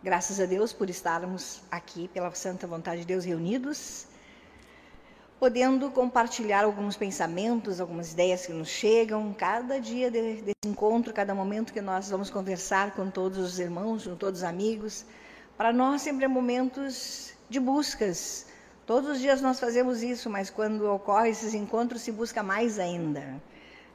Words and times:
Graças 0.00 0.38
a 0.38 0.46
Deus 0.46 0.72
por 0.72 0.88
estarmos 0.88 1.60
aqui, 1.68 2.06
pela 2.06 2.32
santa 2.32 2.68
vontade 2.68 3.00
de 3.00 3.06
Deus, 3.08 3.24
reunidos, 3.24 4.06
podendo 5.40 5.90
compartilhar 5.90 6.62
alguns 6.62 6.96
pensamentos, 6.96 7.80
algumas 7.80 8.12
ideias 8.12 8.46
que 8.46 8.52
nos 8.52 8.68
chegam, 8.68 9.34
cada 9.36 9.80
dia 9.80 10.08
desse 10.08 10.54
encontro, 10.64 11.12
cada 11.12 11.34
momento 11.34 11.72
que 11.72 11.80
nós 11.80 12.10
vamos 12.10 12.30
conversar 12.30 12.92
com 12.94 13.10
todos 13.10 13.38
os 13.38 13.58
irmãos, 13.58 14.06
com 14.06 14.14
todos 14.14 14.42
os 14.42 14.44
amigos. 14.44 15.04
Para 15.56 15.72
nós 15.72 16.00
sempre 16.00 16.24
é 16.24 16.28
momentos 16.28 17.32
de 17.50 17.58
buscas. 17.58 18.46
Todos 18.86 19.10
os 19.10 19.18
dias 19.18 19.42
nós 19.42 19.58
fazemos 19.58 20.00
isso, 20.00 20.30
mas 20.30 20.48
quando 20.48 20.88
ocorrem 20.88 21.32
esses 21.32 21.54
encontros 21.54 22.02
se 22.02 22.12
busca 22.12 22.40
mais 22.40 22.78
ainda. 22.78 23.42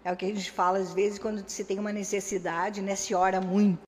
É 0.04 0.12
o 0.12 0.18
que 0.18 0.26
a 0.26 0.28
gente 0.28 0.52
fala 0.52 0.80
às 0.80 0.94
vezes 0.94 1.18
quando 1.18 1.50
se 1.50 1.64
tem 1.64 1.80
uma 1.80 1.94
necessidade, 1.94 2.82
né, 2.82 2.94
se 2.94 3.16
ora 3.16 3.40
muito. 3.40 3.80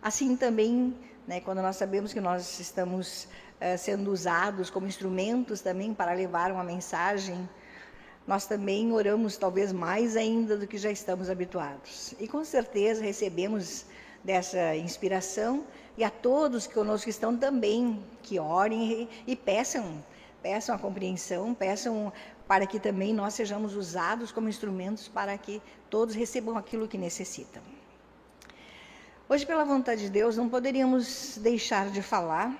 Assim 0.00 0.34
também, 0.34 0.96
né, 1.30 1.40
quando 1.40 1.62
nós 1.62 1.76
sabemos 1.76 2.12
que 2.12 2.20
nós 2.20 2.58
estamos 2.58 3.28
uh, 3.60 3.78
sendo 3.78 4.10
usados 4.10 4.68
como 4.68 4.88
instrumentos 4.88 5.60
também 5.60 5.94
para 5.94 6.12
levar 6.12 6.50
uma 6.50 6.64
mensagem, 6.64 7.48
nós 8.26 8.46
também 8.46 8.90
oramos 8.90 9.36
talvez 9.36 9.70
mais 9.70 10.16
ainda 10.16 10.56
do 10.56 10.66
que 10.66 10.76
já 10.76 10.90
estamos 10.90 11.30
habituados. 11.30 12.16
E 12.18 12.26
com 12.26 12.44
certeza 12.44 13.04
recebemos 13.04 13.84
dessa 14.24 14.74
inspiração 14.74 15.64
e 15.96 16.02
a 16.02 16.10
todos 16.10 16.66
que 16.66 16.74
conosco 16.74 17.08
estão 17.08 17.36
também 17.36 18.04
que 18.24 18.40
orem 18.40 18.82
e, 18.92 19.08
e 19.28 19.36
peçam, 19.36 20.04
peçam 20.42 20.74
a 20.74 20.78
compreensão, 20.80 21.54
peçam 21.54 22.12
para 22.48 22.66
que 22.66 22.80
também 22.80 23.14
nós 23.14 23.34
sejamos 23.34 23.76
usados 23.76 24.32
como 24.32 24.48
instrumentos 24.48 25.06
para 25.06 25.38
que 25.38 25.62
todos 25.88 26.12
recebam 26.12 26.58
aquilo 26.58 26.88
que 26.88 26.98
necessitam. 26.98 27.62
Hoje, 29.32 29.46
pela 29.46 29.64
vontade 29.64 30.00
de 30.00 30.10
Deus, 30.10 30.36
não 30.36 30.48
poderíamos 30.48 31.38
deixar 31.40 31.88
de 31.88 32.02
falar 32.02 32.52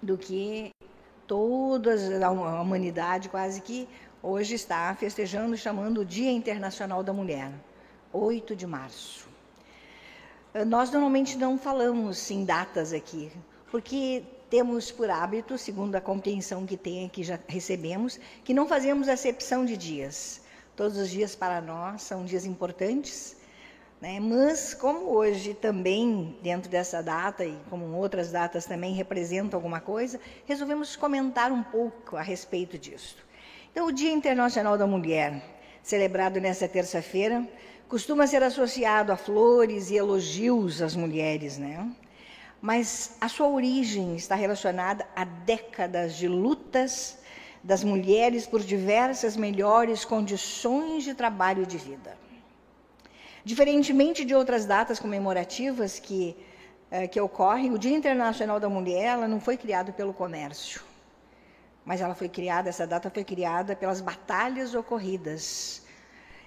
do 0.00 0.16
que 0.16 0.70
toda 1.26 1.92
a 2.24 2.30
humanidade 2.30 3.28
quase 3.28 3.60
que 3.60 3.88
hoje 4.22 4.54
está 4.54 4.94
festejando, 4.94 5.56
chamando 5.56 6.02
o 6.02 6.04
Dia 6.04 6.30
Internacional 6.30 7.02
da 7.02 7.12
Mulher, 7.12 7.50
8 8.12 8.54
de 8.54 8.64
março. 8.64 9.26
Nós 10.68 10.92
normalmente 10.92 11.36
não 11.36 11.58
falamos 11.58 12.30
em 12.30 12.44
datas 12.44 12.92
aqui, 12.92 13.32
porque 13.72 14.22
temos 14.48 14.92
por 14.92 15.10
hábito, 15.10 15.58
segundo 15.58 15.96
a 15.96 16.00
compreensão 16.00 16.64
que 16.64 16.76
tem 16.76 17.08
que 17.08 17.24
já 17.24 17.40
recebemos, 17.48 18.20
que 18.44 18.54
não 18.54 18.68
fazemos 18.68 19.08
acepção 19.08 19.64
de 19.64 19.76
dias. 19.76 20.42
Todos 20.76 20.96
os 20.96 21.10
dias 21.10 21.34
para 21.34 21.60
nós 21.60 22.02
são 22.02 22.24
dias 22.24 22.46
importantes, 22.46 23.42
né? 24.04 24.20
mas 24.20 24.74
como 24.74 25.16
hoje 25.16 25.54
também, 25.54 26.36
dentro 26.42 26.70
dessa 26.70 27.02
data 27.02 27.42
e 27.42 27.56
como 27.70 27.86
outras 27.96 28.30
datas 28.30 28.66
também 28.66 28.92
representam 28.92 29.56
alguma 29.56 29.80
coisa, 29.80 30.20
resolvemos 30.44 30.94
comentar 30.94 31.50
um 31.50 31.62
pouco 31.62 32.14
a 32.18 32.20
respeito 32.20 32.76
disso. 32.76 33.16
Então, 33.72 33.86
o 33.86 33.92
Dia 33.92 34.12
Internacional 34.12 34.76
da 34.76 34.86
Mulher, 34.86 35.42
celebrado 35.82 36.38
nesta 36.38 36.68
terça-feira, 36.68 37.48
costuma 37.88 38.26
ser 38.26 38.42
associado 38.42 39.10
a 39.10 39.16
flores 39.16 39.90
e 39.90 39.96
elogios 39.96 40.82
às 40.82 40.94
mulheres, 40.94 41.56
né? 41.56 41.90
mas 42.60 43.16
a 43.22 43.28
sua 43.28 43.48
origem 43.48 44.16
está 44.16 44.34
relacionada 44.34 45.06
a 45.16 45.24
décadas 45.24 46.14
de 46.14 46.28
lutas 46.28 47.18
das 47.62 47.82
mulheres 47.82 48.46
por 48.46 48.60
diversas 48.60 49.34
melhores 49.34 50.04
condições 50.04 51.04
de 51.04 51.14
trabalho 51.14 51.62
e 51.62 51.66
de 51.66 51.78
vida. 51.78 52.23
Diferentemente 53.44 54.24
de 54.24 54.34
outras 54.34 54.64
datas 54.64 54.98
comemorativas 54.98 55.98
que, 55.98 56.36
eh, 56.90 57.06
que 57.06 57.20
ocorrem, 57.20 57.72
o 57.72 57.78
Dia 57.78 57.96
Internacional 57.96 58.58
da 58.58 58.68
Mulher 58.68 59.04
ela 59.04 59.28
não 59.28 59.40
foi 59.40 59.56
criado 59.56 59.92
pelo 59.92 60.14
comércio, 60.14 60.82
mas 61.84 62.00
ela 62.00 62.14
foi 62.14 62.28
criada, 62.28 62.68
essa 62.68 62.86
data 62.86 63.10
foi 63.10 63.22
criada 63.22 63.76
pelas 63.76 64.00
batalhas 64.00 64.74
ocorridas. 64.74 65.82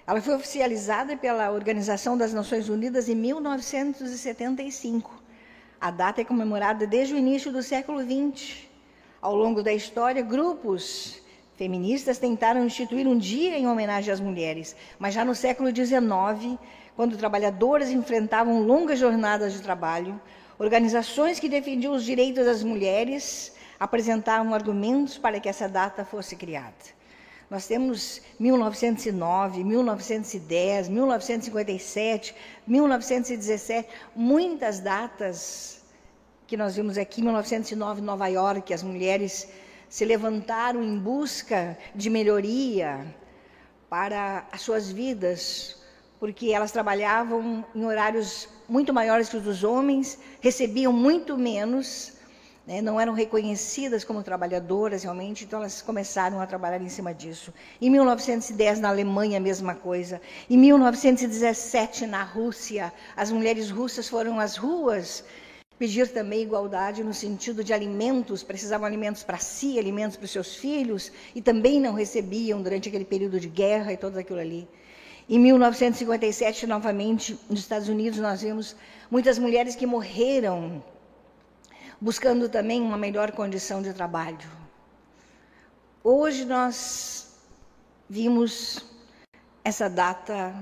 Ela 0.06 0.20
foi 0.20 0.34
oficializada 0.34 1.16
pela 1.16 1.50
Organização 1.50 2.18
das 2.18 2.32
Nações 2.32 2.68
Unidas 2.68 3.08
em 3.08 3.14
1975 3.14 5.28
a 5.80 5.92
data 5.92 6.20
é 6.20 6.24
comemorada 6.24 6.88
desde 6.88 7.14
o 7.14 7.18
início 7.18 7.52
do 7.52 7.62
século 7.62 8.02
XX. 8.02 8.66
Ao 9.22 9.34
longo 9.34 9.62
da 9.62 9.72
história, 9.72 10.22
grupos 10.22 11.22
feministas 11.56 12.18
tentaram 12.18 12.64
instituir 12.64 13.06
um 13.06 13.16
dia 13.16 13.56
em 13.56 13.68
homenagem 13.68 14.12
às 14.12 14.18
mulheres, 14.18 14.74
mas 14.98 15.14
já 15.14 15.24
no 15.24 15.36
século 15.36 15.74
XIX, 15.74 16.58
quando 16.98 17.16
trabalhadoras 17.16 17.90
enfrentavam 17.90 18.60
longas 18.60 18.98
jornadas 18.98 19.52
de 19.52 19.62
trabalho, 19.62 20.20
organizações 20.58 21.38
que 21.38 21.48
defendiam 21.48 21.94
os 21.94 22.02
direitos 22.02 22.44
das 22.44 22.64
mulheres 22.64 23.54
apresentavam 23.78 24.52
argumentos 24.52 25.16
para 25.16 25.38
que 25.38 25.48
essa 25.48 25.68
data 25.68 26.04
fosse 26.04 26.34
criada. 26.34 26.74
Nós 27.48 27.68
temos 27.68 28.20
1909, 28.40 29.62
1910, 29.62 30.88
1957, 30.88 32.34
1917, 32.66 33.88
muitas 34.16 34.80
datas 34.80 35.84
que 36.48 36.56
nós 36.56 36.74
vimos 36.74 36.98
aqui, 36.98 37.22
1909, 37.22 38.00
Nova 38.00 38.26
York, 38.26 38.74
as 38.74 38.82
mulheres 38.82 39.48
se 39.88 40.04
levantaram 40.04 40.82
em 40.82 40.98
busca 40.98 41.78
de 41.94 42.10
melhoria 42.10 43.06
para 43.88 44.48
as 44.50 44.62
suas 44.62 44.90
vidas, 44.90 45.78
porque 46.20 46.50
elas 46.52 46.72
trabalhavam 46.72 47.64
em 47.74 47.84
horários 47.84 48.48
muito 48.68 48.92
maiores 48.92 49.28
que 49.28 49.36
os 49.36 49.42
dos 49.42 49.64
homens, 49.64 50.18
recebiam 50.40 50.92
muito 50.92 51.36
menos 51.36 52.18
né, 52.68 52.82
não 52.82 53.00
eram 53.00 53.14
reconhecidas 53.14 54.04
como 54.04 54.22
trabalhadoras 54.22 55.02
realmente, 55.02 55.44
então 55.44 55.60
elas 55.60 55.80
começaram 55.80 56.38
a 56.38 56.46
trabalhar 56.46 56.82
em 56.82 56.88
cima 56.90 57.14
disso. 57.14 57.50
Em 57.80 57.88
1910, 57.88 58.78
na 58.78 58.90
Alemanha, 58.90 59.38
a 59.38 59.40
mesma 59.40 59.74
coisa. 59.74 60.20
Em 60.50 60.58
1917, 60.58 62.06
na 62.06 62.22
Rússia, 62.22 62.92
as 63.16 63.32
mulheres 63.32 63.70
russas 63.70 64.06
foram 64.06 64.38
às 64.38 64.58
ruas 64.58 65.24
pedir 65.78 66.08
também 66.08 66.42
igualdade 66.42 67.04
no 67.04 67.14
sentido 67.14 67.62
de 67.64 67.72
alimentos, 67.72 68.42
precisavam 68.42 68.84
alimentos 68.86 69.22
para 69.22 69.38
si, 69.38 69.78
alimentos 69.78 70.16
para 70.16 70.24
os 70.24 70.30
seus 70.30 70.56
filhos, 70.56 71.12
e 71.34 71.40
também 71.40 71.80
não 71.80 71.94
recebiam 71.94 72.60
durante 72.60 72.88
aquele 72.88 73.04
período 73.04 73.38
de 73.38 73.48
guerra 73.48 73.92
e 73.92 73.96
tudo 73.96 74.18
aquilo 74.18 74.40
ali. 74.40 74.68
Em 75.30 75.38
1957, 75.38 76.66
novamente, 76.66 77.38
nos 77.50 77.60
Estados 77.60 77.86
Unidos, 77.86 78.18
nós 78.18 78.40
vimos 78.40 78.74
muitas 79.10 79.38
mulheres 79.38 79.76
que 79.76 79.84
morreram 79.84 80.82
buscando 82.00 82.48
também 82.48 82.80
uma 82.80 82.96
melhor 82.96 83.32
condição 83.32 83.82
de 83.82 83.92
trabalho. 83.92 84.48
Hoje 86.02 86.46
nós 86.46 87.34
vimos 88.08 88.82
essa 89.62 89.90
data 89.90 90.54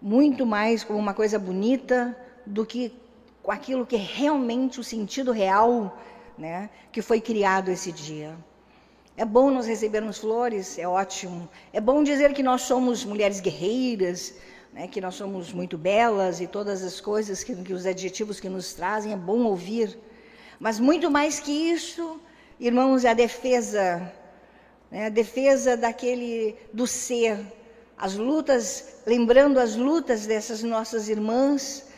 muito 0.00 0.46
mais 0.46 0.84
como 0.84 1.00
uma 1.00 1.12
coisa 1.12 1.36
bonita 1.36 2.16
do 2.46 2.64
que 2.64 2.92
com 3.42 3.50
aquilo 3.50 3.84
que 3.84 3.96
é 3.96 3.98
realmente 3.98 4.78
o 4.78 4.84
sentido 4.84 5.32
real 5.32 5.98
né, 6.38 6.70
que 6.92 7.02
foi 7.02 7.20
criado 7.20 7.68
esse 7.68 7.90
dia. 7.90 8.36
É 9.14 9.24
bom 9.26 9.50
nós 9.50 9.66
recebermos 9.66 10.18
flores, 10.18 10.78
é 10.78 10.88
ótimo. 10.88 11.48
É 11.72 11.80
bom 11.80 12.02
dizer 12.02 12.32
que 12.32 12.42
nós 12.42 12.62
somos 12.62 13.04
mulheres 13.04 13.40
guerreiras, 13.40 14.34
né, 14.72 14.88
que 14.88 15.02
nós 15.02 15.14
somos 15.16 15.52
muito 15.52 15.76
belas 15.76 16.40
e 16.40 16.46
todas 16.46 16.82
as 16.82 16.98
coisas, 16.98 17.44
que, 17.44 17.54
que 17.54 17.74
os 17.74 17.84
adjetivos 17.84 18.40
que 18.40 18.48
nos 18.48 18.72
trazem, 18.72 19.12
é 19.12 19.16
bom 19.16 19.44
ouvir. 19.44 19.98
Mas 20.58 20.80
muito 20.80 21.10
mais 21.10 21.38
que 21.38 21.52
isso, 21.52 22.18
irmãos, 22.58 23.04
é 23.04 23.10
a 23.10 23.14
defesa, 23.14 24.10
né, 24.90 25.06
a 25.06 25.10
defesa 25.10 25.76
daquele 25.76 26.56
do 26.72 26.86
ser, 26.86 27.38
as 27.98 28.14
lutas, 28.14 29.02
lembrando 29.06 29.60
as 29.60 29.76
lutas 29.76 30.26
dessas 30.26 30.62
nossas 30.62 31.10
irmãs 31.10 31.91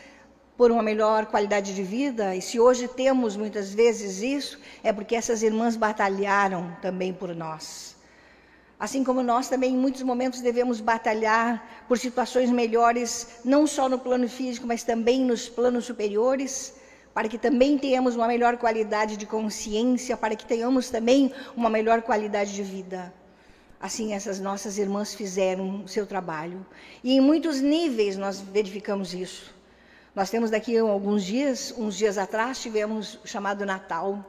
por 0.57 0.71
uma 0.71 0.81
melhor 0.81 1.25
qualidade 1.25 1.73
de 1.73 1.83
vida. 1.83 2.35
E 2.35 2.41
se 2.41 2.59
hoje 2.59 2.87
temos 2.87 3.35
muitas 3.35 3.73
vezes 3.73 4.21
isso, 4.21 4.59
é 4.83 4.91
porque 4.93 5.15
essas 5.15 5.43
irmãs 5.43 5.75
batalharam 5.75 6.75
também 6.81 7.13
por 7.13 7.33
nós. 7.35 7.95
Assim 8.79 9.03
como 9.03 9.23
nós 9.23 9.47
também, 9.47 9.73
em 9.73 9.77
muitos 9.77 10.03
momentos, 10.03 10.41
devemos 10.41 10.81
batalhar 10.81 11.85
por 11.87 11.97
situações 11.97 12.49
melhores, 12.51 13.39
não 13.43 13.65
só 13.65 13.87
no 13.87 13.97
plano 13.97 14.27
físico, 14.27 14.67
mas 14.67 14.83
também 14.83 15.21
nos 15.21 15.47
planos 15.47 15.85
superiores 15.85 16.73
para 17.15 17.29
que 17.29 17.37
também 17.37 17.77
tenhamos 17.77 18.17
uma 18.17 18.27
melhor 18.27 18.57
qualidade 18.57 19.15
de 19.15 19.25
consciência, 19.25 20.17
para 20.17 20.35
que 20.35 20.45
tenhamos 20.45 20.89
também 20.89 21.31
uma 21.55 21.69
melhor 21.69 22.01
qualidade 22.01 22.53
de 22.53 22.61
vida. 22.61 23.13
Assim, 23.79 24.13
essas 24.13 24.37
nossas 24.41 24.77
irmãs 24.77 25.15
fizeram 25.15 25.85
o 25.85 25.87
seu 25.87 26.05
trabalho. 26.05 26.65
E 27.01 27.13
em 27.13 27.21
muitos 27.21 27.61
níveis 27.61 28.17
nós 28.17 28.41
verificamos 28.41 29.13
isso. 29.13 29.55
Nós 30.15 30.29
temos 30.29 30.49
daqui 30.49 30.77
alguns 30.77 31.25
dias, 31.25 31.73
uns 31.77 31.97
dias 31.97 32.17
atrás, 32.17 32.61
tivemos 32.61 33.19
o 33.21 33.27
chamado 33.27 33.65
Natal, 33.65 34.23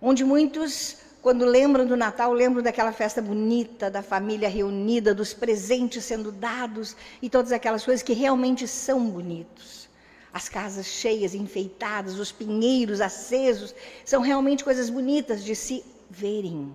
onde 0.00 0.24
muitos, 0.24 0.96
quando 1.20 1.44
lembram 1.44 1.84
do 1.84 1.96
Natal, 1.96 2.32
lembram 2.32 2.62
daquela 2.62 2.92
festa 2.92 3.20
bonita, 3.20 3.90
da 3.90 4.04
família 4.04 4.48
reunida, 4.48 5.12
dos 5.12 5.34
presentes 5.34 6.04
sendo 6.04 6.30
dados 6.30 6.94
e 7.20 7.28
todas 7.28 7.50
aquelas 7.50 7.84
coisas 7.84 8.04
que 8.04 8.12
realmente 8.12 8.68
são 8.68 9.10
bonitos. 9.10 9.88
as 10.34 10.48
casas 10.48 10.86
cheias, 10.86 11.32
enfeitadas, 11.32 12.18
os 12.18 12.32
pinheiros 12.32 13.00
acesos, 13.00 13.72
são 14.04 14.20
realmente 14.20 14.64
coisas 14.64 14.90
bonitas 14.90 15.44
de 15.44 15.54
se 15.54 15.84
verem. 16.10 16.74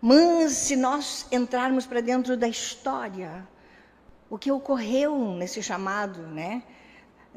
Mas 0.00 0.52
se 0.52 0.76
nós 0.76 1.26
entrarmos 1.32 1.86
para 1.86 2.00
dentro 2.00 2.36
da 2.36 2.46
história, 2.46 3.44
o 4.30 4.38
que 4.38 4.52
ocorreu 4.52 5.34
nesse 5.34 5.60
chamado, 5.60 6.20
né? 6.22 6.62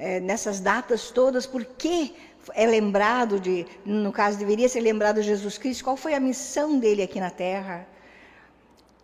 É, 0.03 0.19
nessas 0.19 0.59
datas 0.59 1.11
todas, 1.11 1.45
por 1.45 1.63
que 1.63 2.15
é 2.55 2.65
lembrado 2.65 3.39
de, 3.39 3.67
no 3.85 4.11
caso, 4.11 4.35
deveria 4.35 4.67
ser 4.67 4.81
lembrado 4.81 5.21
Jesus 5.21 5.59
Cristo, 5.59 5.83
qual 5.83 5.95
foi 5.95 6.15
a 6.15 6.19
missão 6.19 6.79
dele 6.79 7.03
aqui 7.03 7.19
na 7.19 7.29
Terra? 7.29 7.87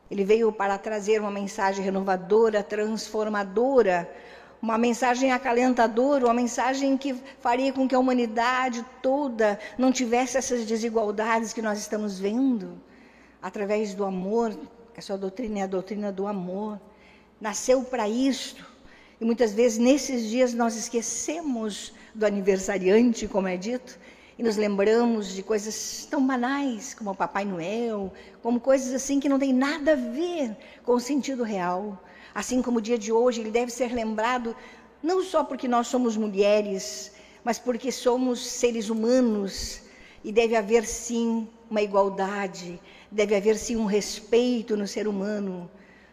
Ele 0.09 0.23
veio 0.25 0.51
para 0.51 0.75
trazer 0.75 1.21
uma 1.21 1.29
mensagem 1.29 1.85
renovadora, 1.85 2.63
transformadora, 2.63 4.09
uma 4.59 4.75
mensagem 4.75 5.31
acalentadora, 5.31 6.25
uma 6.25 6.33
mensagem 6.33 6.97
que 6.97 7.13
faria 7.39 7.71
com 7.71 7.88
que 7.88 7.93
a 7.93 8.00
humanidade 8.00 8.83
toda 9.00 9.59
não 9.77 9.91
tivesse 9.91 10.35
essas 10.35 10.65
desigualdades 10.65 11.53
que 11.53 11.61
nós 11.61 11.77
estamos 11.77 12.19
vendo, 12.19 12.81
através 13.39 13.93
do 13.93 14.03
amor, 14.03 14.51
a 14.97 15.01
sua 15.01 15.15
doutrina 15.15 15.59
é 15.59 15.61
a 15.61 15.67
doutrina 15.67 16.11
do 16.11 16.25
amor. 16.25 16.81
Nasceu 17.39 17.83
para 17.83 18.09
isto. 18.09 18.65
E 19.19 19.25
muitas 19.25 19.51
vezes 19.51 19.79
nesses 19.79 20.29
dias 20.29 20.53
nós 20.53 20.75
esquecemos 20.75 21.91
do 22.13 22.25
aniversariante, 22.25 23.27
como 23.27 23.47
é 23.47 23.57
dito, 23.57 23.97
e 24.37 24.43
nos 24.43 24.57
lembramos 24.57 25.33
de 25.33 25.41
coisas 25.41 26.07
tão 26.09 26.25
banais 26.25 26.93
como 26.93 27.09
o 27.09 27.15
Papai 27.15 27.43
Noel, 27.43 28.13
como 28.43 28.59
coisas 28.59 28.93
assim 28.93 29.19
que 29.19 29.27
não 29.27 29.39
têm 29.39 29.51
nada 29.51 29.93
a 29.93 29.95
ver 29.95 30.55
com 30.83 30.93
o 30.93 30.99
sentido 30.99 31.43
real. 31.43 31.99
Assim 32.35 32.61
como 32.61 32.77
o 32.77 32.81
dia 32.81 32.99
de 32.99 33.11
hoje, 33.11 33.41
ele 33.41 33.49
deve 33.49 33.71
ser 33.71 33.91
lembrado 33.91 34.55
não 35.01 35.23
só 35.23 35.43
porque 35.43 35.67
nós 35.67 35.87
somos 35.87 36.15
mulheres, 36.15 37.11
mas 37.43 37.57
porque 37.57 37.91
somos 37.91 38.45
seres 38.45 38.89
humanos 38.89 39.81
e 40.23 40.31
deve 40.31 40.55
haver 40.55 40.85
sim 40.85 41.47
uma 41.69 41.81
igualdade, 41.81 42.79
deve 43.11 43.35
haver 43.35 43.57
sim 43.57 43.75
um 43.75 43.85
respeito 43.85 44.77
no 44.77 44.87
ser 44.87 45.07
humano, 45.07 45.69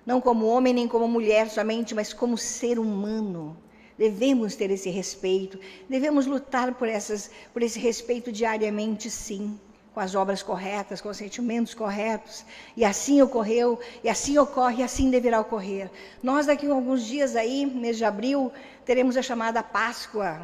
não 0.07 0.21
como 0.21 0.47
homem 0.47 0.75
nem 0.75 0.89
como 0.89 1.09
mulher 1.09 1.49
somente, 1.49 1.95
mas 1.95 2.13
como 2.13 2.37
ser 2.37 2.79
humano. 2.79 3.57
Devemos 3.97 4.57
ter 4.57 4.71
esse 4.71 4.91
respeito, 4.91 5.59
devemos 5.89 6.27
lutar 6.27 6.75
por, 6.75 6.89
essas, 6.89 7.31
por 7.53 7.63
esse 7.63 7.79
respeito 7.79 8.33
diariamente, 8.33 9.09
sim, 9.09 9.59
com 9.95 10.01
as 10.01 10.17
obras 10.17 10.43
corretas, 10.43 11.01
com 11.01 11.09
os 11.09 11.17
sentimentos 11.17 11.75
corretos. 11.75 12.45
E 12.77 12.85
assim 12.85 13.23
ocorreu, 13.23 13.79
e 14.03 14.09
assim 14.09 14.37
ocorre, 14.37 14.81
e 14.81 14.83
assim 14.83 15.11
deverá 15.11 15.41
ocorrer. 15.41 15.89
Nós, 16.21 16.47
daqui 16.47 16.67
a 16.67 16.73
alguns 16.75 17.05
dias 17.07 17.37
aí, 17.37 17.65
mês 17.65 17.97
de 17.97 18.05
abril, 18.05 18.53
teremos 18.85 19.17
a 19.17 19.23
chamada 19.23 19.63
Páscoa. 19.63 20.43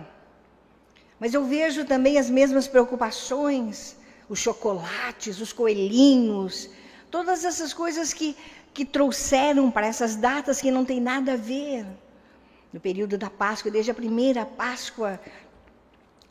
Mas 1.18 1.34
eu 1.34 1.44
vejo 1.44 1.84
também 1.84 2.16
as 2.18 2.30
mesmas 2.30 2.68
preocupações, 2.68 3.96
os 4.28 4.38
chocolates, 4.38 5.40
os 5.40 5.52
coelhinhos, 5.52 6.70
todas 7.10 7.44
essas 7.44 7.74
coisas 7.74 8.14
que, 8.14 8.36
que 8.72 8.84
trouxeram 8.84 9.70
para 9.70 9.86
essas 9.86 10.16
datas 10.16 10.60
que 10.60 10.70
não 10.70 10.84
tem 10.84 11.00
nada 11.00 11.32
a 11.32 11.36
ver. 11.36 11.86
No 12.72 12.78
período 12.80 13.18
da 13.18 13.28
Páscoa, 13.28 13.70
desde 13.70 13.90
a 13.90 13.94
primeira 13.94 14.46
Páscoa, 14.46 15.20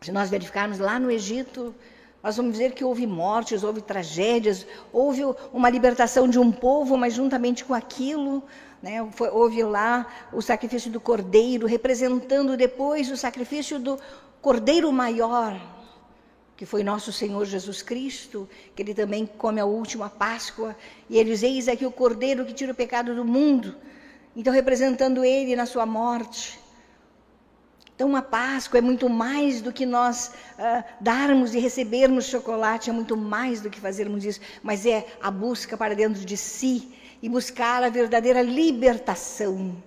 se 0.01 0.12
nós 0.12 0.30
verificarmos 0.30 0.80
lá 0.80 0.97
no 0.97 1.12
Egito, 1.12 1.75
nós 2.24 2.38
vamos 2.38 2.53
dizer 2.53 2.74
que 2.74 2.83
houve 2.83 3.06
mortes, 3.06 3.63
houve 3.63 3.81
tragédias, 3.81 4.65
houve 4.91 5.21
uma 5.53 5.69
libertação 5.69 6.27
de 6.27 6.39
um 6.39 6.51
povo, 6.51 6.97
mas 6.97 7.13
juntamente 7.13 7.63
com 7.65 7.74
aquilo, 7.74 8.44
né, 8.81 9.06
foi, 9.12 9.30
houve 9.30 9.63
lá 9.63 10.07
o 10.31 10.41
sacrifício 10.41 10.89
do 10.91 11.00
cordeiro, 11.00 11.68
representando 11.68 12.56
depois 12.56 13.12
o 13.12 13.18
sacrifício 13.18 13.80
do 13.80 13.97
cordeiro 14.41 14.91
maior, 14.91 15.59
que 16.59 16.65
foi 16.65 16.83
nosso 16.83 17.13
Senhor 17.13 17.45
Jesus 17.45 17.81
Cristo, 17.81 18.45
que 18.75 18.81
ele 18.81 18.94
também 18.94 19.25
come 19.25 19.61
a 19.61 19.65
última 19.65 20.09
Páscoa, 20.09 20.75
e 21.09 21.17
ele 21.17 21.29
diz: 21.29 21.41
Eis 21.41 21.69
aqui 21.69 21.85
o 21.85 21.91
cordeiro 21.91 22.45
que 22.45 22.51
tira 22.51 22.73
o 22.73 22.75
pecado 22.75 23.15
do 23.15 23.23
mundo. 23.23 23.77
Então, 24.35 24.51
representando 24.51 25.23
Ele 25.23 25.56
na 25.56 25.65
sua 25.65 25.85
morte. 25.85 26.59
Então, 27.95 28.09
uma 28.09 28.21
Páscoa 28.21 28.77
é 28.77 28.81
muito 28.81 29.07
mais 29.07 29.61
do 29.61 29.71
que 29.71 29.85
nós 29.85 30.33
uh, 30.57 30.83
darmos 31.00 31.53
e 31.53 31.59
recebermos 31.59 32.25
chocolate, 32.25 32.89
é 32.89 32.94
muito 32.94 33.15
mais 33.15 33.62
do 33.62 33.69
que 33.69 33.79
fazermos 33.79 34.25
isso, 34.25 34.41
mas 34.62 34.85
é 34.85 35.07
a 35.21 35.31
busca 35.31 35.77
para 35.77 35.95
dentro 35.95 36.25
de 36.25 36.35
si 36.35 36.94
e 37.21 37.29
buscar 37.29 37.83
a 37.83 37.89
verdadeira 37.89 38.41
libertação. 38.41 39.81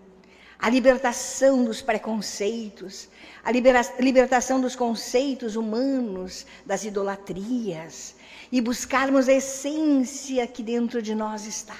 A 0.62 0.70
libertação 0.70 1.64
dos 1.64 1.82
preconceitos, 1.82 3.08
a 3.44 3.50
libertação 3.50 4.60
dos 4.60 4.76
conceitos 4.76 5.56
humanos, 5.56 6.46
das 6.64 6.84
idolatrias, 6.84 8.14
e 8.52 8.60
buscarmos 8.60 9.28
a 9.28 9.32
essência 9.32 10.46
que 10.46 10.62
dentro 10.62 11.02
de 11.02 11.16
nós 11.16 11.46
está 11.46 11.76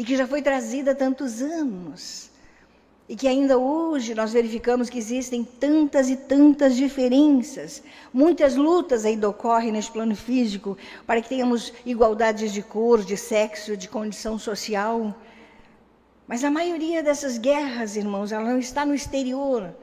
e 0.00 0.04
que 0.04 0.16
já 0.16 0.26
foi 0.26 0.40
trazida 0.40 0.92
há 0.92 0.94
tantos 0.94 1.42
anos. 1.42 2.30
E 3.06 3.14
que 3.14 3.28
ainda 3.28 3.58
hoje 3.58 4.14
nós 4.14 4.32
verificamos 4.32 4.88
que 4.88 4.96
existem 4.96 5.42
tantas 5.44 6.08
e 6.08 6.16
tantas 6.16 6.74
diferenças. 6.74 7.82
Muitas 8.10 8.56
lutas 8.56 9.04
ainda 9.04 9.28
ocorrem 9.28 9.72
nesse 9.72 9.90
plano 9.90 10.16
físico 10.16 10.78
para 11.06 11.20
que 11.20 11.28
tenhamos 11.28 11.72
igualdades 11.84 12.52
de 12.52 12.62
cor, 12.62 13.04
de 13.04 13.16
sexo, 13.16 13.76
de 13.76 13.88
condição 13.88 14.38
social. 14.38 15.14
Mas 16.30 16.44
a 16.44 16.50
maioria 16.50 17.02
dessas 17.02 17.38
guerras, 17.38 17.96
irmãos, 17.96 18.30
ela 18.30 18.44
não 18.44 18.60
está 18.60 18.86
no 18.86 18.94
exterior, 18.94 19.74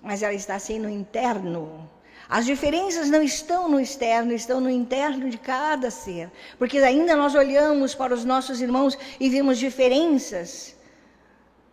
mas 0.00 0.22
ela 0.22 0.32
está 0.32 0.54
assim 0.54 0.78
no 0.78 0.88
interno. 0.88 1.90
As 2.28 2.46
diferenças 2.46 3.10
não 3.10 3.20
estão 3.20 3.68
no 3.68 3.80
externo, 3.80 4.32
estão 4.32 4.60
no 4.60 4.70
interno 4.70 5.28
de 5.28 5.36
cada 5.36 5.90
ser. 5.90 6.30
Porque 6.56 6.78
ainda 6.78 7.16
nós 7.16 7.34
olhamos 7.34 7.96
para 7.96 8.14
os 8.14 8.24
nossos 8.24 8.60
irmãos 8.60 8.96
e 9.18 9.28
vemos 9.28 9.58
diferenças. 9.58 10.76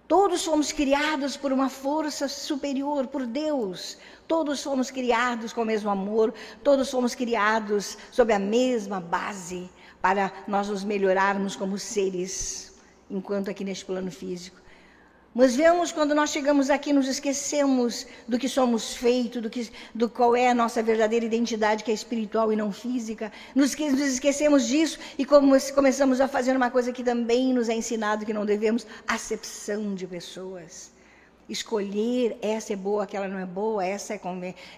Todos 0.07 0.43
fomos 0.43 0.71
criados 0.71 1.37
por 1.37 1.53
uma 1.53 1.69
força 1.69 2.27
superior, 2.27 3.05
por 3.05 3.27
Deus. 3.27 3.95
Todos 4.27 4.63
fomos 4.63 4.89
criados 4.89 5.53
com 5.53 5.61
o 5.61 5.65
mesmo 5.65 5.91
amor, 5.91 6.33
todos 6.63 6.89
fomos 6.89 7.13
criados 7.13 7.95
sob 8.11 8.33
a 8.33 8.39
mesma 8.39 8.99
base 8.99 9.69
para 10.01 10.33
nós 10.47 10.67
nos 10.67 10.83
melhorarmos 10.83 11.55
como 11.55 11.77
seres, 11.77 12.69
enquanto 13.09 13.49
aqui 13.49 13.63
neste 13.63 13.85
plano 13.85 14.11
físico. 14.11 14.59
Mas 15.33 15.55
vemos 15.55 15.91
quando 15.91 16.15
nós 16.15 16.31
chegamos 16.31 16.69
aqui, 16.69 16.91
nos 16.91 17.07
esquecemos 17.07 18.07
do 18.27 18.39
que 18.39 18.49
somos 18.49 18.95
feitos, 18.95 19.41
do, 19.41 19.49
que, 19.49 19.69
do 19.93 20.09
qual 20.09 20.35
é 20.35 20.49
a 20.49 20.55
nossa 20.55 20.81
verdadeira 20.81 21.23
identidade, 21.23 21.83
que 21.83 21.91
é 21.91 21.93
espiritual 21.93 22.51
e 22.51 22.55
não 22.55 22.71
física. 22.71 23.31
Nos, 23.53 23.75
nos 23.75 24.01
esquecemos 24.01 24.67
disso 24.67 24.97
e 25.19 25.25
como, 25.25 25.55
começamos 25.73 26.19
a 26.19 26.27
fazer 26.27 26.57
uma 26.57 26.71
coisa 26.71 26.91
que 26.91 27.03
também 27.03 27.53
nos 27.53 27.69
é 27.69 27.75
ensinado 27.75 28.25
que 28.25 28.33
não 28.33 28.45
devemos: 28.45 28.87
acepção 29.07 29.93
de 29.93 30.07
pessoas. 30.07 30.91
Escolher 31.49 32.37
essa 32.43 32.73
é 32.73 32.75
boa, 32.75 33.03
aquela 33.03 33.27
não 33.27 33.39
é 33.39 33.45
boa, 33.45 33.83
essa 33.83 34.13
é 34.13 34.21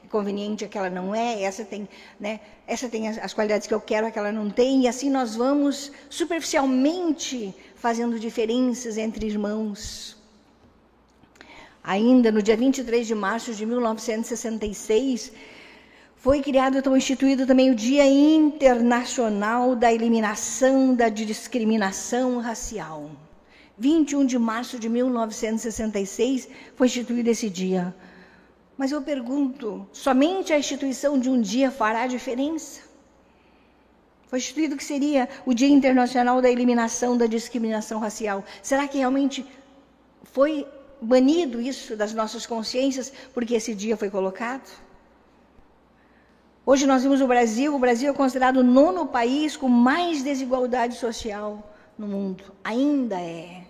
conveniente, 0.09 0.63
aquela 0.63 0.89
não 0.89 1.13
é, 1.13 1.41
essa 1.41 1.65
tem, 1.65 1.87
né, 2.17 2.39
essa 2.65 2.87
tem 2.87 3.09
as, 3.09 3.33
qualidades 3.33 3.67
que 3.67 3.73
eu 3.73 3.81
quero, 3.81 4.07
aquela 4.07 4.31
não 4.31 4.49
tem, 4.49 4.83
e 4.83 4.87
assim 4.87 5.09
nós 5.09 5.35
vamos 5.35 5.91
superficialmente 6.09 7.53
fazendo 7.75 8.17
diferenças 8.17 8.97
entre 8.97 9.27
irmãos. 9.27 10.15
Ainda 11.83 12.31
no 12.31 12.41
dia 12.41 12.55
23 12.55 13.05
de 13.05 13.15
março 13.15 13.53
de 13.53 13.65
1966, 13.65 15.33
foi 16.15 16.41
criado, 16.41 16.77
então 16.77 16.95
instituído 16.95 17.45
também 17.47 17.71
o 17.71 17.75
Dia 17.75 18.05
Internacional 18.05 19.75
da 19.75 19.91
Eliminação 19.91 20.95
da 20.95 21.09
Discriminação 21.09 22.39
Racial. 22.39 23.09
21 23.77 24.25
de 24.25 24.37
março 24.37 24.77
de 24.77 24.87
1966 24.89 26.47
foi 26.75 26.87
instituído 26.87 27.29
esse 27.29 27.49
dia. 27.49 27.95
Mas 28.77 28.91
eu 28.91 29.01
pergunto, 29.01 29.87
somente 29.91 30.51
a 30.51 30.57
instituição 30.57 31.19
de 31.19 31.29
um 31.29 31.39
dia 31.39 31.69
fará 31.69 32.07
diferença? 32.07 32.81
Foi 34.27 34.39
instituído 34.39 34.77
que 34.77 34.83
seria 34.83 35.27
o 35.45 35.53
Dia 35.53 35.67
Internacional 35.67 36.41
da 36.41 36.49
Eliminação 36.49 37.17
da 37.17 37.25
Discriminação 37.25 37.99
Racial. 37.99 38.45
Será 38.63 38.87
que 38.87 38.97
realmente 38.97 39.45
foi 40.23 40.65
banido 41.01 41.59
isso 41.59 41.97
das 41.97 42.13
nossas 42.13 42.45
consciências 42.45 43.11
porque 43.33 43.55
esse 43.55 43.75
dia 43.75 43.97
foi 43.97 44.09
colocado? 44.09 44.69
Hoje 46.65 46.87
nós 46.87 47.03
vimos 47.03 47.19
o 47.19 47.27
Brasil, 47.27 47.75
o 47.75 47.79
Brasil 47.79 48.09
é 48.09 48.13
considerado 48.13 48.57
o 48.57 48.63
nono 48.63 49.07
país 49.07 49.57
com 49.57 49.67
mais 49.67 50.23
desigualdade 50.23 50.95
social 50.95 51.75
no 51.97 52.07
mundo. 52.07 52.43
Ainda 52.63 53.19
é. 53.19 53.60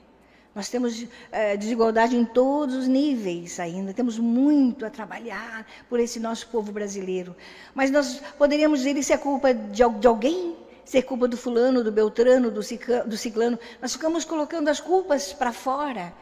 Nós 0.53 0.67
temos 0.67 1.05
é, 1.31 1.55
desigualdade 1.55 2.15
em 2.15 2.25
todos 2.25 2.75
os 2.75 2.87
níveis 2.87 3.57
ainda, 3.57 3.93
temos 3.93 4.19
muito 4.19 4.85
a 4.85 4.89
trabalhar 4.89 5.65
por 5.87 5.97
esse 5.97 6.19
nosso 6.19 6.47
povo 6.47 6.73
brasileiro. 6.73 7.33
Mas 7.73 7.89
nós 7.89 8.21
poderíamos 8.37 8.79
dizer 8.79 8.97
isso 8.97 9.13
é 9.13 9.17
culpa 9.17 9.53
de, 9.53 9.81
de 9.99 10.07
alguém? 10.07 10.57
Isso 10.85 10.97
é 10.97 11.01
culpa 11.01 11.25
do 11.25 11.37
fulano, 11.37 11.85
do 11.85 11.91
beltrano, 11.91 12.51
do 12.51 12.61
ciclano? 13.17 13.57
Nós 13.81 13.93
ficamos 13.93 14.25
colocando 14.25 14.67
as 14.67 14.81
culpas 14.81 15.31
para 15.31 15.53
fora 15.53 16.13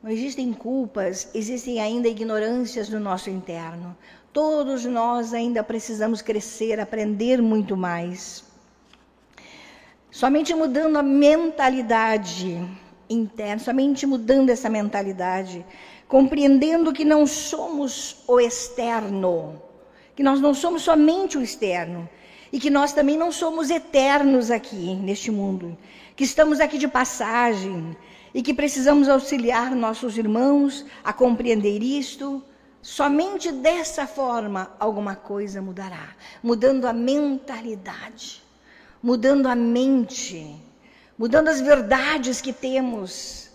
Não 0.00 0.08
existem 0.08 0.52
culpas, 0.52 1.28
existem 1.34 1.80
ainda 1.80 2.06
ignorâncias 2.06 2.88
no 2.88 3.00
nosso 3.00 3.28
interno. 3.28 3.96
Todos 4.32 4.84
nós 4.84 5.34
ainda 5.34 5.64
precisamos 5.64 6.22
crescer, 6.22 6.78
aprender 6.78 7.42
muito 7.42 7.76
mais. 7.76 8.44
Somente 10.12 10.54
mudando 10.54 10.96
a 10.96 11.02
mentalidade 11.02 12.64
interna, 13.08 13.58
somente 13.58 14.06
mudando 14.06 14.50
essa 14.50 14.68
mentalidade, 14.68 15.64
compreendendo 16.06 16.92
que 16.92 17.04
não 17.04 17.26
somos 17.26 18.22
o 18.26 18.40
externo, 18.40 19.62
que 20.16 20.22
nós 20.22 20.40
não 20.40 20.54
somos 20.54 20.82
somente 20.82 21.36
o 21.38 21.42
externo 21.42 22.08
e 22.52 22.58
que 22.58 22.70
nós 22.70 22.92
também 22.92 23.16
não 23.16 23.30
somos 23.30 23.70
eternos 23.70 24.50
aqui 24.50 24.94
neste 24.94 25.30
mundo, 25.30 25.76
que 26.16 26.24
estamos 26.24 26.60
aqui 26.60 26.78
de 26.78 26.88
passagem 26.88 27.96
e 28.34 28.42
que 28.42 28.54
precisamos 28.54 29.08
auxiliar 29.08 29.74
nossos 29.74 30.16
irmãos 30.16 30.84
a 31.04 31.12
compreender 31.12 31.82
isto. 31.82 32.42
Somente 32.80 33.50
dessa 33.50 34.06
forma 34.06 34.70
alguma 34.78 35.14
coisa 35.14 35.60
mudará, 35.60 36.14
mudando 36.42 36.86
a 36.86 36.92
mentalidade, 36.92 38.42
mudando 39.02 39.46
a 39.46 39.54
mente, 39.54 40.56
mudando 41.18 41.48
as 41.48 41.60
verdades 41.60 42.40
que 42.40 42.52
temos, 42.52 43.50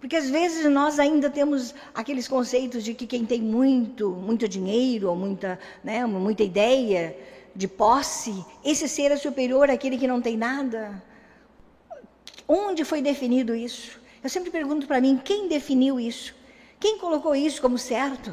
porque 0.00 0.16
às 0.16 0.30
vezes 0.30 0.64
nós 0.70 0.98
ainda 0.98 1.28
temos 1.28 1.74
aqueles 1.92 2.28
conceitos 2.28 2.84
de 2.84 2.94
que 2.94 3.06
quem 3.06 3.26
tem 3.26 3.42
muito, 3.42 4.10
muito 4.10 4.48
dinheiro, 4.48 5.10
ou 5.10 5.16
muita, 5.16 5.58
né, 5.82 6.06
muita 6.06 6.44
ideia 6.44 7.16
de 7.54 7.66
posse, 7.66 8.44
esse 8.64 8.88
ser 8.88 9.10
é 9.10 9.16
superior 9.16 9.68
àquele 9.68 9.98
que 9.98 10.06
não 10.06 10.20
tem 10.20 10.36
nada. 10.36 11.02
Onde 12.46 12.84
foi 12.84 13.02
definido 13.02 13.54
isso? 13.54 14.00
Eu 14.22 14.30
sempre 14.30 14.50
pergunto 14.50 14.86
para 14.86 15.00
mim, 15.00 15.20
quem 15.22 15.48
definiu 15.48 15.98
isso? 15.98 16.34
Quem 16.78 16.98
colocou 16.98 17.34
isso 17.34 17.60
como 17.60 17.76
certo? 17.76 18.32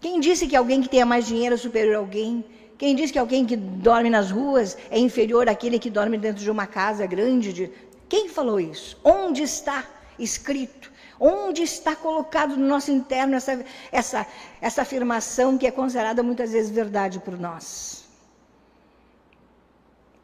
Quem 0.00 0.18
disse 0.18 0.46
que 0.46 0.56
alguém 0.56 0.80
que 0.80 0.88
tenha 0.88 1.04
mais 1.04 1.26
dinheiro 1.26 1.54
é 1.54 1.58
superior 1.58 1.96
a 1.96 1.98
alguém? 1.98 2.44
Quem 2.80 2.96
disse 2.96 3.12
que 3.12 3.18
alguém 3.18 3.44
que 3.44 3.56
dorme 3.56 4.08
nas 4.08 4.30
ruas 4.30 4.68
é 4.90 4.98
inferior 4.98 5.50
àquele 5.50 5.78
que 5.78 5.90
dorme 5.90 6.16
dentro 6.16 6.42
de 6.42 6.50
uma 6.50 6.66
casa 6.66 7.04
grande? 7.14 7.52
De... 7.52 7.70
Quem 8.08 8.26
falou 8.26 8.58
isso? 8.58 8.98
Onde 9.04 9.42
está? 9.42 9.84
escrito? 10.18 10.90
Onde 11.18 11.62
está 11.62 11.94
colocado 11.94 12.56
no 12.56 12.66
nosso 12.66 12.90
interno 12.90 13.34
essa, 13.34 13.62
essa, 13.92 14.26
essa 14.60 14.80
afirmação 14.80 15.58
que 15.58 15.66
é 15.66 15.70
considerada 15.70 16.22
muitas 16.22 16.52
vezes 16.52 16.70
verdade 16.70 17.20
por 17.20 17.38
nós? 17.38 18.04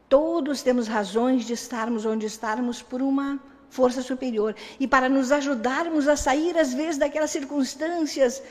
Todos 0.08 0.62
temos 0.62 0.88
razões 0.88 1.44
de 1.44 1.52
estarmos 1.52 2.06
onde 2.06 2.24
estarmos 2.24 2.80
por 2.80 3.02
uma 3.02 3.38
força 3.68 4.00
superior 4.00 4.56
e 4.80 4.86
para 4.86 5.10
nos 5.10 5.30
ajudarmos 5.30 6.08
a 6.08 6.16
sair, 6.16 6.56
às 6.56 6.72
vezes, 6.72 6.96
daquelas 6.96 7.30
circunstâncias, 7.30 8.42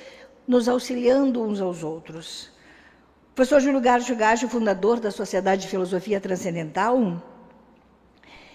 nos 0.48 0.70
auxiliando 0.70 1.42
uns 1.42 1.60
aos 1.60 1.82
outros. 1.82 2.54
Professor 3.36 3.60
Júlio 3.60 3.82
Garjo 3.82 4.16
Gajo, 4.16 4.48
fundador 4.48 4.98
da 4.98 5.12
Sociedade 5.12 5.64
de 5.64 5.68
Filosofia 5.68 6.22
Transcendental, 6.22 7.22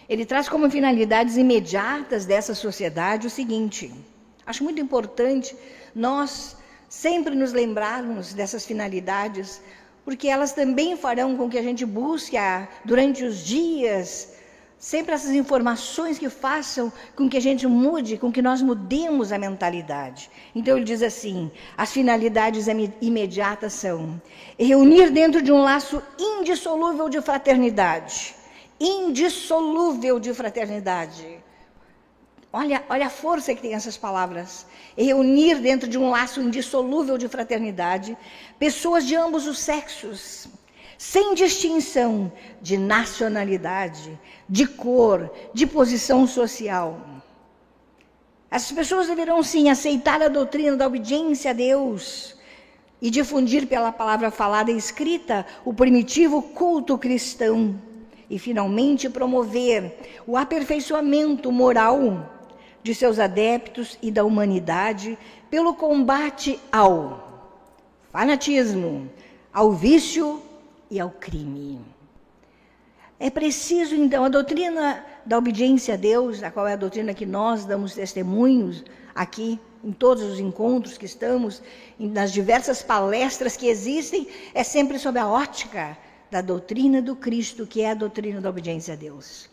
ele 0.09 0.25
traz 0.25 0.49
como 0.49 0.71
finalidades 0.71 1.37
imediatas 1.37 2.25
dessa 2.25 2.55
sociedade 2.55 3.27
o 3.27 3.31
seguinte: 3.31 3.93
acho 4.47 4.65
muito 4.65 4.81
importante 4.81 5.55
nós 5.95 6.57
sempre 6.89 7.35
nos 7.35 7.53
lembrarmos 7.53 8.33
dessas 8.33 8.65
finalidades, 8.65 9.61
porque 10.03 10.29
elas 10.29 10.53
também 10.53 10.97
farão 10.97 11.37
com 11.37 11.51
que 11.51 11.59
a 11.59 11.63
gente 11.63 11.85
busque 11.85 12.39
durante 12.83 13.23
os 13.23 13.45
dias 13.45 14.33
sempre 14.81 15.15
essas 15.15 15.31
informações 15.31 16.19
que 16.19 16.29
façam 16.29 16.93
com 17.15 17.31
que 17.31 17.37
a 17.37 17.41
gente 17.41 17.65
mude, 17.69 18.19
com 18.19 18.33
que 18.33 18.43
nós 18.43 18.61
mudemos 18.61 19.31
a 19.31 19.39
mentalidade. 19.39 20.29
Então 20.53 20.77
ele 20.77 20.85
diz 20.85 21.03
assim: 21.03 21.49
as 21.77 21.93
finalidades 21.93 22.67
imediatas 23.01 23.75
são 23.75 24.21
reunir 24.59 25.11
dentro 25.11 25.41
de 25.41 25.53
um 25.53 25.63
laço 25.63 26.03
indissolúvel 26.19 27.09
de 27.09 27.21
fraternidade 27.21 28.41
indissolúvel 28.81 30.19
de 30.19 30.33
fraternidade. 30.33 31.39
Olha, 32.53 32.83
olha 32.89 33.07
a 33.07 33.11
força 33.11 33.55
que 33.55 33.61
tem 33.61 33.75
essas 33.75 33.97
palavras. 33.97 34.67
Reunir 34.97 35.57
dentro 35.61 35.89
de 35.89 35.99
um 35.99 36.11
laço 36.11 36.41
indissolúvel 36.41 37.19
de 37.19 37.29
fraternidade 37.29 38.17
pessoas 38.59 39.07
de 39.07 39.15
ambos 39.15 39.47
os 39.47 39.59
sexos, 39.59 40.49
sem 41.01 41.33
distinção 41.33 42.31
de 42.61 42.77
nacionalidade, 42.77 44.21
de 44.47 44.67
cor, 44.67 45.33
de 45.55 45.67
posição 45.67 46.27
social. 46.27 47.01
As 48.51 48.71
pessoas 48.71 49.07
deverão 49.07 49.43
sim 49.43 49.71
aceitar 49.71 50.21
a 50.21 50.29
doutrina 50.29 50.77
da 50.77 50.87
obediência 50.87 51.53
a 51.53 51.55
Deus 51.55 52.37
e 53.01 53.09
difundir 53.09 53.67
pela 53.67 53.91
palavra 53.91 54.31
falada 54.31 54.71
e 54.71 54.77
escrita 54.77 55.47
o 55.65 55.73
primitivo 55.73 56.43
culto 56.43 56.99
cristão 56.99 57.81
e, 58.29 58.39
finalmente, 58.39 59.09
promover 59.09 60.23
o 60.27 60.37
aperfeiçoamento 60.37 61.51
moral 61.51 62.31
de 62.83 62.95
seus 62.95 63.19
adeptos 63.19 63.97
e 64.03 64.11
da 64.11 64.23
humanidade 64.23 65.17
pelo 65.51 65.73
combate 65.73 66.61
ao 66.71 67.49
fanatismo, 68.13 69.11
ao 69.51 69.73
vício 69.73 70.43
e 70.91 70.99
ao 70.99 71.11
crime. 71.11 71.81
É 73.19 73.29
preciso, 73.29 73.95
então, 73.95 74.25
a 74.25 74.29
doutrina 74.29 75.05
da 75.27 75.37
obediência 75.37 75.95
a 75.95 75.97
Deus, 75.97 76.43
a 76.43 76.51
qual 76.51 76.67
é 76.67 76.73
a 76.73 76.77
doutrina 76.77 77.13
que 77.13 77.27
nós 77.27 77.67
damos 77.67 77.95
testemunhos 77.95 78.83
aqui, 79.15 79.61
em 79.85 79.93
todos 79.93 80.23
os 80.23 80.41
encontros 80.41 80.97
que 80.97 81.07
estamos, 81.07 81.63
nas 81.99 82.33
diversas 82.33 82.83
palestras 82.83 83.57
que 83.57 83.69
existem, 83.69 84.27
é 84.55 84.65
sempre 84.65 84.99
sob 84.99 85.19
a 85.19 85.29
ótica 85.29 85.97
da 86.31 86.41
doutrina 86.41 87.03
do 87.03 87.15
Cristo, 87.15 87.67
que 87.67 87.83
é 87.83 87.91
a 87.91 87.95
doutrina 87.95 88.41
da 88.41 88.49
obediência 88.49 88.95
a 88.95 88.97
Deus. 88.97 89.51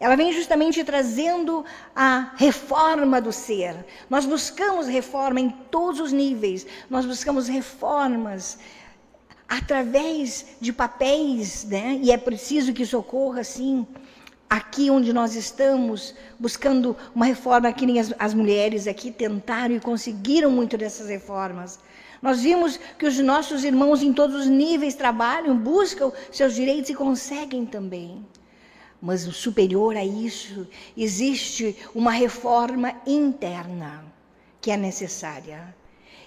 Ela 0.00 0.16
vem 0.16 0.32
justamente 0.32 0.82
trazendo 0.84 1.64
a 1.94 2.32
reforma 2.36 3.20
do 3.20 3.32
ser. 3.32 3.74
Nós 4.10 4.26
buscamos 4.26 4.86
reforma 4.86 5.40
em 5.40 5.50
todos 5.50 6.00
os 6.00 6.12
níveis, 6.12 6.66
nós 6.90 7.06
buscamos 7.06 7.48
reformas 7.48 8.58
através 9.48 10.56
de 10.60 10.72
papéis, 10.72 11.64
né? 11.64 11.98
E 12.02 12.10
é 12.10 12.16
preciso 12.16 12.72
que 12.72 12.82
isso 12.82 12.98
ocorra 12.98 13.40
assim, 13.40 13.86
aqui 14.48 14.90
onde 14.90 15.12
nós 15.12 15.34
estamos, 15.34 16.14
buscando 16.38 16.96
uma 17.14 17.26
reforma 17.26 17.72
que 17.72 17.86
nem 17.86 17.98
as, 17.98 18.14
as 18.18 18.34
mulheres 18.34 18.86
aqui 18.86 19.10
tentaram 19.10 19.74
e 19.74 19.80
conseguiram 19.80 20.50
muito 20.50 20.76
dessas 20.76 21.08
reformas. 21.08 21.80
Nós 22.22 22.40
vimos 22.40 22.78
que 22.98 23.06
os 23.06 23.18
nossos 23.18 23.64
irmãos 23.64 24.02
em 24.02 24.12
todos 24.12 24.36
os 24.36 24.46
níveis 24.46 24.94
trabalham, 24.94 25.56
buscam 25.56 26.10
seus 26.32 26.54
direitos 26.54 26.90
e 26.90 26.94
conseguem 26.94 27.66
também. 27.66 28.24
Mas 29.00 29.22
superior 29.22 29.94
a 29.94 30.04
isso, 30.04 30.66
existe 30.96 31.76
uma 31.94 32.10
reforma 32.12 32.94
interna 33.06 34.04
que 34.60 34.70
é 34.70 34.76
necessária. 34.78 35.74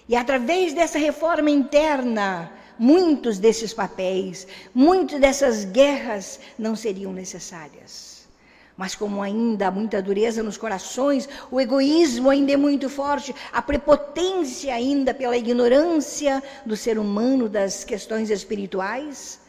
E 0.07 0.15
através 0.15 0.73
dessa 0.73 0.99
reforma 0.99 1.49
interna, 1.49 2.51
muitos 2.79 3.39
desses 3.39 3.73
papéis, 3.73 4.47
muitas 4.73 5.19
dessas 5.19 5.65
guerras 5.65 6.39
não 6.57 6.75
seriam 6.75 7.13
necessárias. 7.13 8.17
Mas 8.77 8.93
como 8.93 9.23
ainda 9.23 9.67
há 9.67 9.71
muita 9.71 9.99
dureza 10.01 10.43
nos 10.43 10.55
corações, 10.55 11.27
o 11.49 11.59
egoísmo 11.59 12.29
ainda 12.29 12.51
é 12.51 12.57
muito 12.57 12.87
forte, 12.87 13.33
a 13.51 13.59
prepotência 13.59 14.71
ainda 14.71 15.15
pela 15.15 15.35
ignorância 15.35 16.43
do 16.63 16.77
ser 16.77 16.99
humano 16.99 17.49
das 17.49 17.83
questões 17.83 18.29
espirituais, 18.29 19.39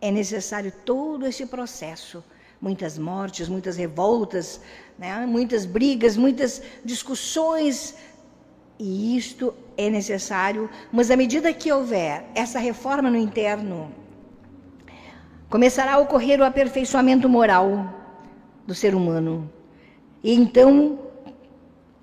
é 0.00 0.12
necessário 0.12 0.72
todo 0.84 1.26
esse 1.26 1.44
processo. 1.46 2.22
Muitas 2.60 2.96
mortes, 2.96 3.48
muitas 3.48 3.76
revoltas, 3.76 4.60
né? 4.98 5.26
muitas 5.26 5.66
brigas, 5.66 6.16
muitas 6.16 6.62
discussões. 6.84 7.96
E 8.78 9.16
isto 9.16 9.54
é 9.76 9.88
necessário, 9.88 10.68
mas 10.92 11.10
à 11.10 11.16
medida 11.16 11.52
que 11.52 11.72
houver 11.72 12.24
essa 12.34 12.58
reforma 12.58 13.10
no 13.10 13.16
interno, 13.16 13.90
começará 15.48 15.94
a 15.94 15.98
ocorrer 15.98 16.40
o 16.40 16.44
aperfeiçoamento 16.44 17.28
moral 17.28 17.92
do 18.66 18.74
ser 18.74 18.94
humano. 18.94 19.50
E 20.22 20.34
então 20.34 20.98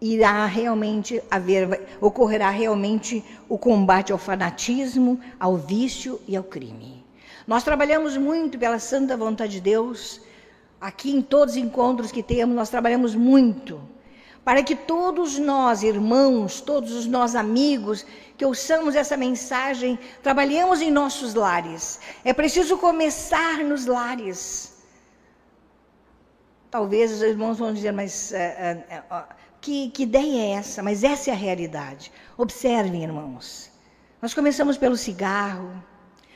irá 0.02 0.46
realmente 0.46 1.22
haver, 1.30 1.88
ocorrerá 2.02 2.50
realmente 2.50 3.24
o 3.48 3.58
combate 3.58 4.12
ao 4.12 4.18
fanatismo, 4.18 5.20
ao 5.40 5.58
vício 5.58 6.20
e 6.28 6.36
ao 6.36 6.44
crime. 6.44 7.06
Nós 7.46 7.64
trabalhamos 7.64 8.18
muito 8.18 8.58
pela 8.58 8.80
santa 8.80 9.16
vontade 9.16 9.54
de 9.54 9.62
Deus. 9.62 10.22
Aqui 10.82 11.12
em 11.12 11.22
todos 11.22 11.56
os 11.56 11.62
encontros 11.62 12.12
que 12.12 12.24
temos, 12.24 12.56
nós 12.56 12.70
trabalhamos 12.70 13.16
muito 13.16 13.80
para 14.44 14.62
que 14.64 14.76
todos 14.76 15.40
nós, 15.40 15.84
irmãos, 15.84 16.62
todos 16.62 16.92
os 16.92 17.06
nós 17.06 17.36
amigos, 17.36 18.06
que 18.38 18.46
ouçamos 18.46 18.96
essa 18.96 19.16
mensagem, 19.16 19.98
trabalhemos 20.22 20.82
em 20.82 20.92
nossos 20.92 21.34
lares. 21.34 22.00
É 22.26 22.34
preciso 22.34 22.78
começar 22.78 23.60
nos 23.60 23.86
lares. 23.86 24.74
Talvez 26.70 27.12
os 27.12 27.22
irmãos 27.22 27.58
vão 27.58 27.74
dizer, 27.74 27.94
mas 27.94 28.34
é, 28.34 28.86
é, 28.90 29.04
que, 29.64 29.90
que 29.92 30.04
ideia 30.04 30.42
é 30.42 30.50
essa? 30.60 30.84
Mas 30.84 31.06
essa 31.06 31.30
é 31.30 31.34
a 31.34 31.38
realidade. 31.38 32.12
Observem, 32.38 33.04
irmãos. 33.04 33.72
Nós 34.22 34.34
começamos 34.34 34.78
pelo 34.78 34.98
cigarro, 34.98 35.72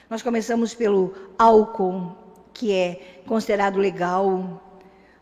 nós 0.10 0.22
começamos 0.22 0.74
pelo 0.74 1.14
álcool, 1.38 2.16
que 2.54 2.74
é 2.74 3.22
considerado 3.28 3.78
legal. 3.78 4.62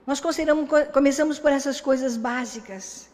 Nós 0.05 0.21
começamos 0.93 1.39
por 1.39 1.51
essas 1.51 1.81
coisas 1.81 2.15
básicas. 2.15 3.09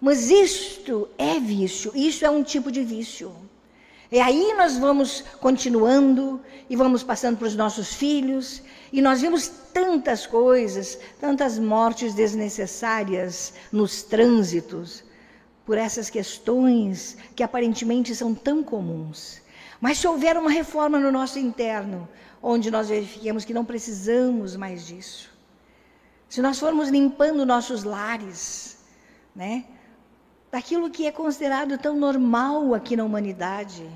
Mas 0.00 0.30
isto 0.30 1.08
é 1.16 1.40
vício, 1.40 1.90
isso 1.94 2.24
é 2.26 2.30
um 2.30 2.42
tipo 2.42 2.70
de 2.70 2.84
vício. 2.84 3.34
E 4.12 4.20
aí 4.20 4.54
nós 4.54 4.76
vamos 4.76 5.24
continuando 5.40 6.40
e 6.68 6.76
vamos 6.76 7.02
passando 7.02 7.38
para 7.38 7.48
os 7.48 7.56
nossos 7.56 7.94
filhos, 7.94 8.62
e 8.92 9.02
nós 9.02 9.20
vimos 9.20 9.48
tantas 9.72 10.26
coisas, 10.26 10.98
tantas 11.20 11.58
mortes 11.58 12.14
desnecessárias 12.14 13.54
nos 13.72 14.02
trânsitos, 14.02 15.02
por 15.66 15.78
essas 15.78 16.10
questões 16.10 17.16
que 17.34 17.42
aparentemente 17.42 18.14
são 18.14 18.34
tão 18.34 18.62
comuns. 18.62 19.40
Mas 19.80 19.98
se 19.98 20.06
houver 20.06 20.36
uma 20.36 20.50
reforma 20.50 21.00
no 21.00 21.10
nosso 21.10 21.38
interno, 21.38 22.08
onde 22.42 22.70
nós 22.70 22.88
verifiquemos 22.88 23.44
que 23.44 23.54
não 23.54 23.64
precisamos 23.64 24.54
mais 24.56 24.86
disso, 24.86 25.33
se 26.34 26.42
nós 26.42 26.58
formos 26.58 26.88
limpando 26.88 27.46
nossos 27.46 27.84
lares, 27.84 28.78
né, 29.36 29.64
daquilo 30.50 30.90
que 30.90 31.06
é 31.06 31.12
considerado 31.12 31.78
tão 31.78 31.96
normal 31.96 32.74
aqui 32.74 32.96
na 32.96 33.04
humanidade, 33.04 33.88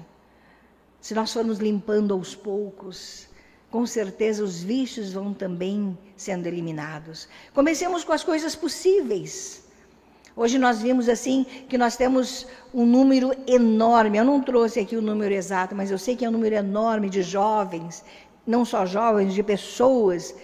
se 1.01 1.15
nós 1.15 1.33
formos 1.33 1.59
limpando 1.59 2.15
aos 2.15 2.37
poucos, 2.37 3.27
com 3.73 3.85
certeza 3.85 4.45
os 4.45 4.63
vícios 4.63 5.13
vão 5.13 5.35
também 5.35 5.99
sendo 6.17 6.47
eliminados. 6.47 7.29
Comecemos 7.53 8.05
com 8.05 8.13
as 8.13 8.23
coisas 8.23 8.55
possíveis. 8.55 9.65
Hoje 10.37 10.61
nós 10.61 10.81
vimos 10.81 11.09
assim 11.09 11.45
que 11.69 11.77
nós 11.77 11.97
temos 11.97 12.47
um 12.73 12.87
número 12.87 13.33
enorme. 13.49 14.17
Eu 14.17 14.25
não 14.25 14.41
trouxe 14.41 14.79
aqui 14.79 14.97
o 14.97 15.03
número 15.03 15.35
exato, 15.35 15.75
mas 15.75 15.91
eu 15.91 15.99
sei 15.99 16.15
que 16.15 16.25
é 16.25 16.29
um 16.29 16.33
número 16.39 16.55
enorme 16.55 17.11
de 17.11 17.21
jovens, 17.21 18.05
não 18.47 18.65
só 18.65 18.87
jovens, 18.87 19.35
de 19.35 19.43
pessoas 19.43 20.37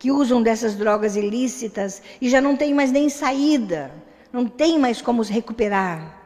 que 0.00 0.10
usam 0.10 0.42
dessas 0.42 0.74
drogas 0.74 1.14
ilícitas 1.14 2.02
e 2.22 2.30
já 2.30 2.40
não 2.40 2.56
tem 2.56 2.72
mais 2.72 2.90
nem 2.90 3.10
saída, 3.10 3.92
não 4.32 4.46
tem 4.46 4.78
mais 4.78 5.02
como 5.02 5.22
se 5.22 5.30
recuperar. 5.30 6.18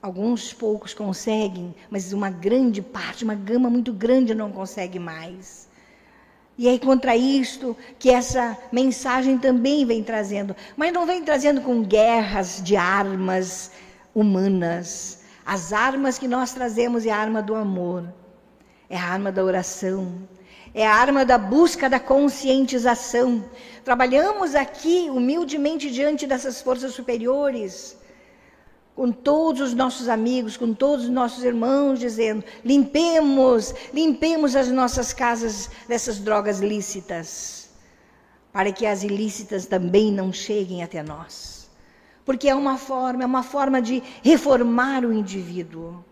Alguns 0.00 0.52
poucos 0.52 0.94
conseguem, 0.94 1.74
mas 1.90 2.12
uma 2.12 2.30
grande 2.30 2.80
parte, 2.80 3.24
uma 3.24 3.34
gama 3.34 3.68
muito 3.68 3.92
grande 3.92 4.32
não 4.32 4.52
consegue 4.52 4.96
mais. 5.00 5.68
E 6.56 6.68
é 6.68 6.78
contra 6.78 7.16
isto 7.16 7.76
que 7.98 8.10
essa 8.10 8.56
mensagem 8.70 9.36
também 9.38 9.84
vem 9.84 10.04
trazendo. 10.04 10.54
Mas 10.76 10.92
não 10.92 11.04
vem 11.04 11.24
trazendo 11.24 11.60
com 11.60 11.82
guerras 11.82 12.62
de 12.62 12.76
armas 12.76 13.72
humanas. 14.14 15.24
As 15.44 15.72
armas 15.72 16.16
que 16.16 16.28
nós 16.28 16.52
trazemos 16.52 17.04
é 17.04 17.10
a 17.10 17.16
arma 17.16 17.42
do 17.42 17.56
amor, 17.56 18.04
é 18.88 18.96
a 18.96 19.04
arma 19.04 19.32
da 19.32 19.42
oração, 19.42 20.16
é 20.76 20.86
a 20.86 20.94
arma 20.94 21.24
da 21.24 21.38
busca 21.38 21.88
da 21.88 21.98
conscientização. 21.98 23.42
Trabalhamos 23.82 24.54
aqui 24.54 25.08
humildemente 25.10 25.90
diante 25.90 26.26
dessas 26.26 26.60
forças 26.60 26.92
superiores 26.92 27.96
com 28.94 29.10
todos 29.10 29.60
os 29.60 29.74
nossos 29.74 30.06
amigos, 30.06 30.56
com 30.56 30.74
todos 30.74 31.06
os 31.06 31.10
nossos 31.10 31.44
irmãos, 31.44 31.98
dizendo: 31.98 32.44
limpemos, 32.62 33.74
limpemos 33.92 34.54
as 34.54 34.68
nossas 34.68 35.14
casas 35.14 35.70
dessas 35.88 36.18
drogas 36.18 36.60
lícitas, 36.60 37.70
para 38.52 38.70
que 38.70 38.84
as 38.84 39.02
ilícitas 39.02 39.64
também 39.64 40.12
não 40.12 40.30
cheguem 40.30 40.82
até 40.82 41.02
nós. 41.02 41.70
Porque 42.22 42.50
é 42.50 42.54
uma 42.54 42.76
forma, 42.76 43.22
é 43.22 43.26
uma 43.26 43.42
forma 43.42 43.80
de 43.80 44.02
reformar 44.22 45.06
o 45.06 45.12
indivíduo. 45.12 46.04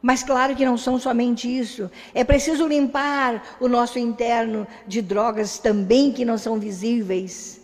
Mas 0.00 0.22
claro 0.22 0.54
que 0.54 0.64
não 0.64 0.78
são 0.78 0.98
somente 0.98 1.48
isso. 1.48 1.90
É 2.14 2.22
preciso 2.22 2.66
limpar 2.66 3.56
o 3.60 3.68
nosso 3.68 3.98
interno 3.98 4.66
de 4.86 5.02
drogas 5.02 5.58
também 5.58 6.12
que 6.12 6.24
não 6.24 6.38
são 6.38 6.58
visíveis, 6.58 7.60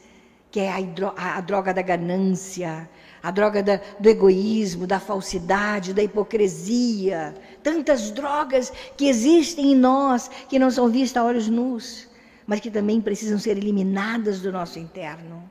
que 0.51 0.61
é 0.61 0.73
a, 1.17 1.41
droga 1.41 1.73
da 1.73 1.83
ganância, 1.83 2.89
a 3.23 3.31
droga 3.31 3.63
da, 3.63 3.81
do 4.01 4.09
egoísmo, 4.09 4.87
da 4.87 4.99
falsidade, 4.99 5.95
da 5.95 6.03
hipocrisia, 6.03 7.35
tantas 7.63 8.11
drogas 8.11 8.73
que 8.97 9.09
existem 9.09 9.73
em 9.73 9.77
nós 9.77 10.29
que 10.49 10.59
não 10.59 10.71
são 10.71 10.89
vistas 10.89 11.23
a 11.23 11.27
olhos 11.27 11.49
nus, 11.49 12.09
mas 12.47 12.61
que 12.61 12.71
também 12.71 13.01
precisam 13.01 13.39
ser 13.39 13.57
eliminadas 13.57 14.41
do 14.41 14.51
nosso 14.51 14.79
interno. 14.79 15.43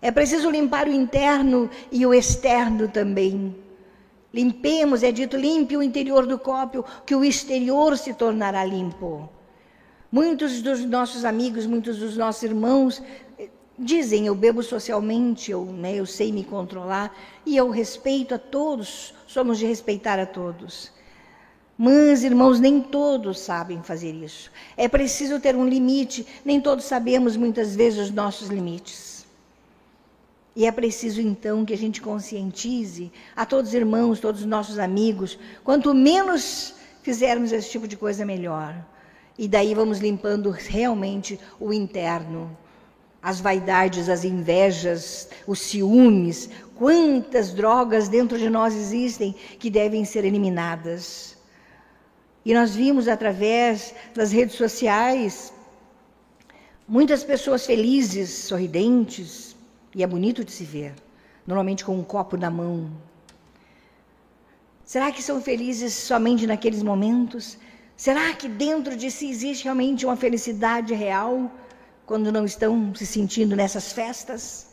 É 0.00 0.12
preciso 0.12 0.48
limpar 0.48 0.86
o 0.86 0.92
interno 0.92 1.68
e 1.90 2.06
o 2.06 2.14
externo 2.14 2.86
também. 2.86 3.67
Limpemos, 4.32 5.02
é 5.02 5.10
dito, 5.10 5.36
limpe 5.36 5.76
o 5.76 5.82
interior 5.82 6.26
do 6.26 6.38
copo, 6.38 6.84
que 7.06 7.14
o 7.14 7.24
exterior 7.24 7.96
se 7.96 8.12
tornará 8.14 8.64
limpo. 8.64 9.28
Muitos 10.10 10.62
dos 10.62 10.84
nossos 10.84 11.24
amigos, 11.24 11.66
muitos 11.66 11.98
dos 11.98 12.16
nossos 12.16 12.42
irmãos 12.42 13.02
Dizem, 13.80 14.26
eu 14.26 14.34
bebo 14.34 14.60
socialmente, 14.60 15.52
eu, 15.52 15.64
né, 15.64 15.94
eu 15.94 16.04
sei 16.04 16.32
me 16.32 16.42
controlar 16.42 17.16
e 17.46 17.56
eu 17.56 17.70
respeito 17.70 18.34
a 18.34 18.38
todos, 18.38 19.14
somos 19.24 19.56
de 19.56 19.66
respeitar 19.66 20.18
a 20.18 20.26
todos. 20.26 20.90
Mas, 21.76 22.24
irmãos, 22.24 22.58
nem 22.58 22.80
todos 22.80 23.38
sabem 23.38 23.80
fazer 23.80 24.12
isso. 24.12 24.50
É 24.76 24.88
preciso 24.88 25.38
ter 25.38 25.54
um 25.54 25.68
limite, 25.68 26.26
nem 26.44 26.60
todos 26.60 26.86
sabemos 26.86 27.36
muitas 27.36 27.76
vezes 27.76 28.06
os 28.06 28.10
nossos 28.10 28.48
limites. 28.48 29.17
E 30.58 30.66
é 30.66 30.72
preciso 30.72 31.20
então 31.20 31.64
que 31.64 31.72
a 31.72 31.78
gente 31.78 32.02
conscientize 32.02 33.12
a 33.36 33.46
todos 33.46 33.68
os 33.68 33.74
irmãos, 33.74 34.18
todos 34.18 34.40
os 34.40 34.46
nossos 34.48 34.76
amigos, 34.76 35.38
quanto 35.62 35.94
menos 35.94 36.74
fizermos 37.00 37.52
esse 37.52 37.70
tipo 37.70 37.86
de 37.86 37.96
coisa, 37.96 38.24
melhor. 38.24 38.74
E 39.38 39.46
daí 39.46 39.72
vamos 39.72 40.00
limpando 40.00 40.50
realmente 40.50 41.38
o 41.60 41.72
interno 41.72 42.58
as 43.22 43.40
vaidades, 43.40 44.08
as 44.08 44.24
invejas, 44.24 45.28
os 45.46 45.60
ciúmes, 45.60 46.50
quantas 46.74 47.54
drogas 47.54 48.08
dentro 48.08 48.36
de 48.36 48.50
nós 48.50 48.74
existem 48.74 49.36
que 49.60 49.70
devem 49.70 50.04
ser 50.04 50.24
eliminadas. 50.24 51.36
E 52.44 52.52
nós 52.52 52.74
vimos 52.74 53.06
através 53.06 53.94
das 54.12 54.32
redes 54.32 54.56
sociais 54.56 55.52
muitas 56.88 57.22
pessoas 57.22 57.64
felizes, 57.64 58.30
sorridentes, 58.30 59.47
e 59.94 60.02
é 60.02 60.06
bonito 60.06 60.44
de 60.44 60.52
se 60.52 60.64
ver, 60.64 60.94
normalmente 61.46 61.84
com 61.84 61.96
um 61.96 62.04
copo 62.04 62.36
na 62.36 62.50
mão. 62.50 62.90
Será 64.84 65.12
que 65.12 65.22
são 65.22 65.40
felizes 65.40 65.92
somente 65.92 66.46
naqueles 66.46 66.82
momentos? 66.82 67.58
Será 67.96 68.32
que 68.32 68.48
dentro 68.48 68.96
de 68.96 69.10
si 69.10 69.28
existe 69.28 69.64
realmente 69.64 70.06
uma 70.06 70.16
felicidade 70.16 70.94
real? 70.94 71.50
quando 72.08 72.32
não 72.32 72.46
estão 72.46 72.94
se 72.94 73.04
sentindo 73.04 73.54
nessas 73.54 73.92
festas. 73.92 74.68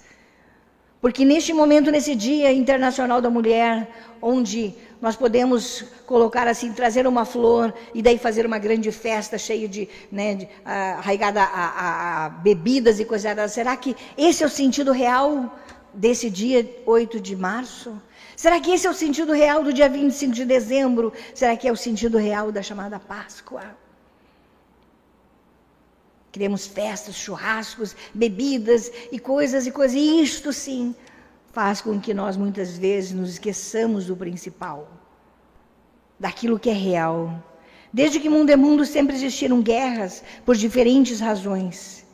Porque 1.01 1.25
neste 1.25 1.51
momento, 1.53 1.91
nesse 1.91 2.15
Dia 2.15 2.49
Internacional 2.53 3.19
da 3.21 3.29
Mulher, 3.29 3.89
onde 4.21 4.73
nós 5.05 5.15
podemos 5.15 5.83
colocar 6.07 6.47
assim, 6.47 6.73
trazer 6.73 7.05
uma 7.05 7.25
flor 7.25 7.71
e 7.93 8.01
daí 8.01 8.17
fazer 8.17 8.43
uma 8.43 8.57
grande 8.57 8.91
festa 8.91 9.37
cheia 9.37 9.67
de, 9.69 9.87
né, 10.11 10.33
de, 10.33 10.49
arraigada 10.65 11.43
a, 11.43 11.45
a, 11.45 12.25
a, 12.25 12.29
bebidas 12.29 12.99
e 12.99 13.05
coisas, 13.05 13.51
será 13.51 13.77
que 13.77 13.95
esse 14.17 14.41
é 14.41 14.47
o 14.47 14.49
sentido 14.49 14.91
real 14.91 15.55
desse 15.93 16.27
dia 16.27 16.67
8 16.87 17.19
de 17.19 17.35
março? 17.35 18.01
Será 18.35 18.59
que 18.59 18.71
esse 18.71 18.87
é 18.87 18.89
o 18.89 18.95
sentido 18.95 19.31
real 19.31 19.61
do 19.61 19.71
dia 19.71 19.87
25 19.87 20.33
de 20.33 20.43
dezembro? 20.43 21.13
Será 21.35 21.55
que 21.55 21.67
é 21.67 21.71
o 21.71 21.77
sentido 21.77 22.17
real 22.17 22.51
da 22.51 22.63
chamada 22.63 22.99
Páscoa? 22.99 23.77
Criamos 26.31 26.65
festas, 26.65 27.13
churrascos, 27.13 27.95
bebidas 28.11 28.91
e 29.11 29.19
coisas 29.19 29.67
e 29.67 29.71
coisas. 29.71 29.95
E 29.95 30.23
isto 30.23 30.51
sim 30.51 30.95
faz 31.55 31.79
com 31.79 31.97
que 31.97 32.13
nós 32.13 32.35
muitas 32.35 32.77
vezes 32.77 33.13
nos 33.13 33.29
esqueçamos 33.29 34.07
do 34.07 34.15
principal, 34.17 34.89
daquilo 36.19 36.59
que 36.59 36.69
é 36.69 36.73
real. 36.73 37.41
Desde 37.93 38.19
que 38.19 38.29
mundo 38.29 38.49
é 38.49 38.57
mundo 38.57 38.85
sempre 38.85 39.15
existiram 39.15 39.61
guerras 39.61 40.21
por 40.45 40.57
diferentes 40.57 41.21
razões. 41.21 42.05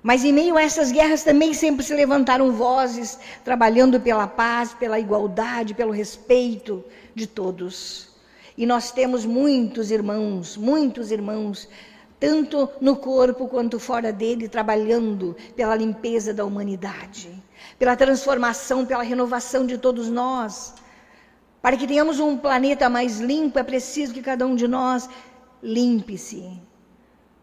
Mas 0.00 0.24
em 0.24 0.32
meio 0.32 0.56
a 0.56 0.62
essas 0.62 0.92
guerras 0.92 1.24
também 1.24 1.52
sempre 1.52 1.84
se 1.84 1.92
levantaram 1.92 2.52
vozes 2.52 3.18
trabalhando 3.44 3.98
pela 3.98 4.28
paz, 4.28 4.72
pela 4.72 5.00
igualdade, 5.00 5.74
pelo 5.74 5.90
respeito 5.90 6.84
de 7.16 7.26
todos. 7.26 8.10
E 8.56 8.64
nós 8.64 8.92
temos 8.92 9.26
muitos 9.26 9.90
irmãos, 9.90 10.56
muitos 10.56 11.10
irmãos 11.10 11.68
tanto 12.20 12.68
no 12.80 12.96
corpo 12.96 13.48
quanto 13.48 13.78
fora 13.78 14.12
dele, 14.12 14.48
trabalhando 14.48 15.36
pela 15.54 15.74
limpeza 15.74 16.34
da 16.34 16.44
humanidade, 16.44 17.30
pela 17.78 17.96
transformação, 17.96 18.84
pela 18.84 19.02
renovação 19.02 19.64
de 19.64 19.78
todos 19.78 20.08
nós. 20.08 20.74
Para 21.62 21.76
que 21.76 21.86
tenhamos 21.86 22.20
um 22.20 22.36
planeta 22.36 22.88
mais 22.88 23.20
limpo, 23.20 23.58
é 23.58 23.62
preciso 23.62 24.12
que 24.14 24.22
cada 24.22 24.46
um 24.46 24.54
de 24.54 24.66
nós 24.66 25.08
limpe-se 25.62 26.60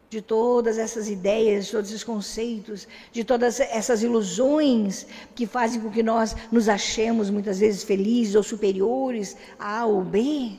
de 0.10 0.22
todas 0.22 0.78
essas 0.78 1.10
ideias, 1.10 1.66
de 1.66 1.72
todos 1.72 1.90
esses 1.90 2.04
conceitos, 2.04 2.88
de 3.12 3.24
todas 3.24 3.60
essas 3.60 4.04
ilusões 4.04 5.06
que 5.34 5.46
fazem 5.46 5.82
com 5.82 5.90
que 5.90 6.04
nós 6.04 6.36
nos 6.52 6.70
achemos 6.70 7.30
muitas 7.30 7.60
vezes 7.60 7.84
felizes 7.84 8.36
ou 8.36 8.44
superiores 8.44 9.36
a 9.60 9.82
A 9.82 9.86
ou 9.86 10.02
B. 10.04 10.54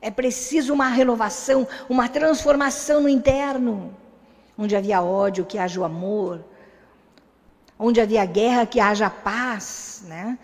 É 0.00 0.10
preciso 0.10 0.72
uma 0.72 0.88
renovação, 0.88 1.68
uma 1.88 2.08
transformação 2.08 3.02
no 3.02 3.08
interno. 3.08 3.94
Onde 4.56 4.74
havia 4.76 5.02
ódio, 5.02 5.44
que 5.44 5.58
haja 5.58 5.80
o 5.80 5.84
amor. 5.84 6.42
Onde 7.82 7.98
havia 7.98 8.26
guerra, 8.26 8.66
que 8.66 8.78
haja 8.78 9.08
paz, 9.08 10.02
né? 10.06 10.38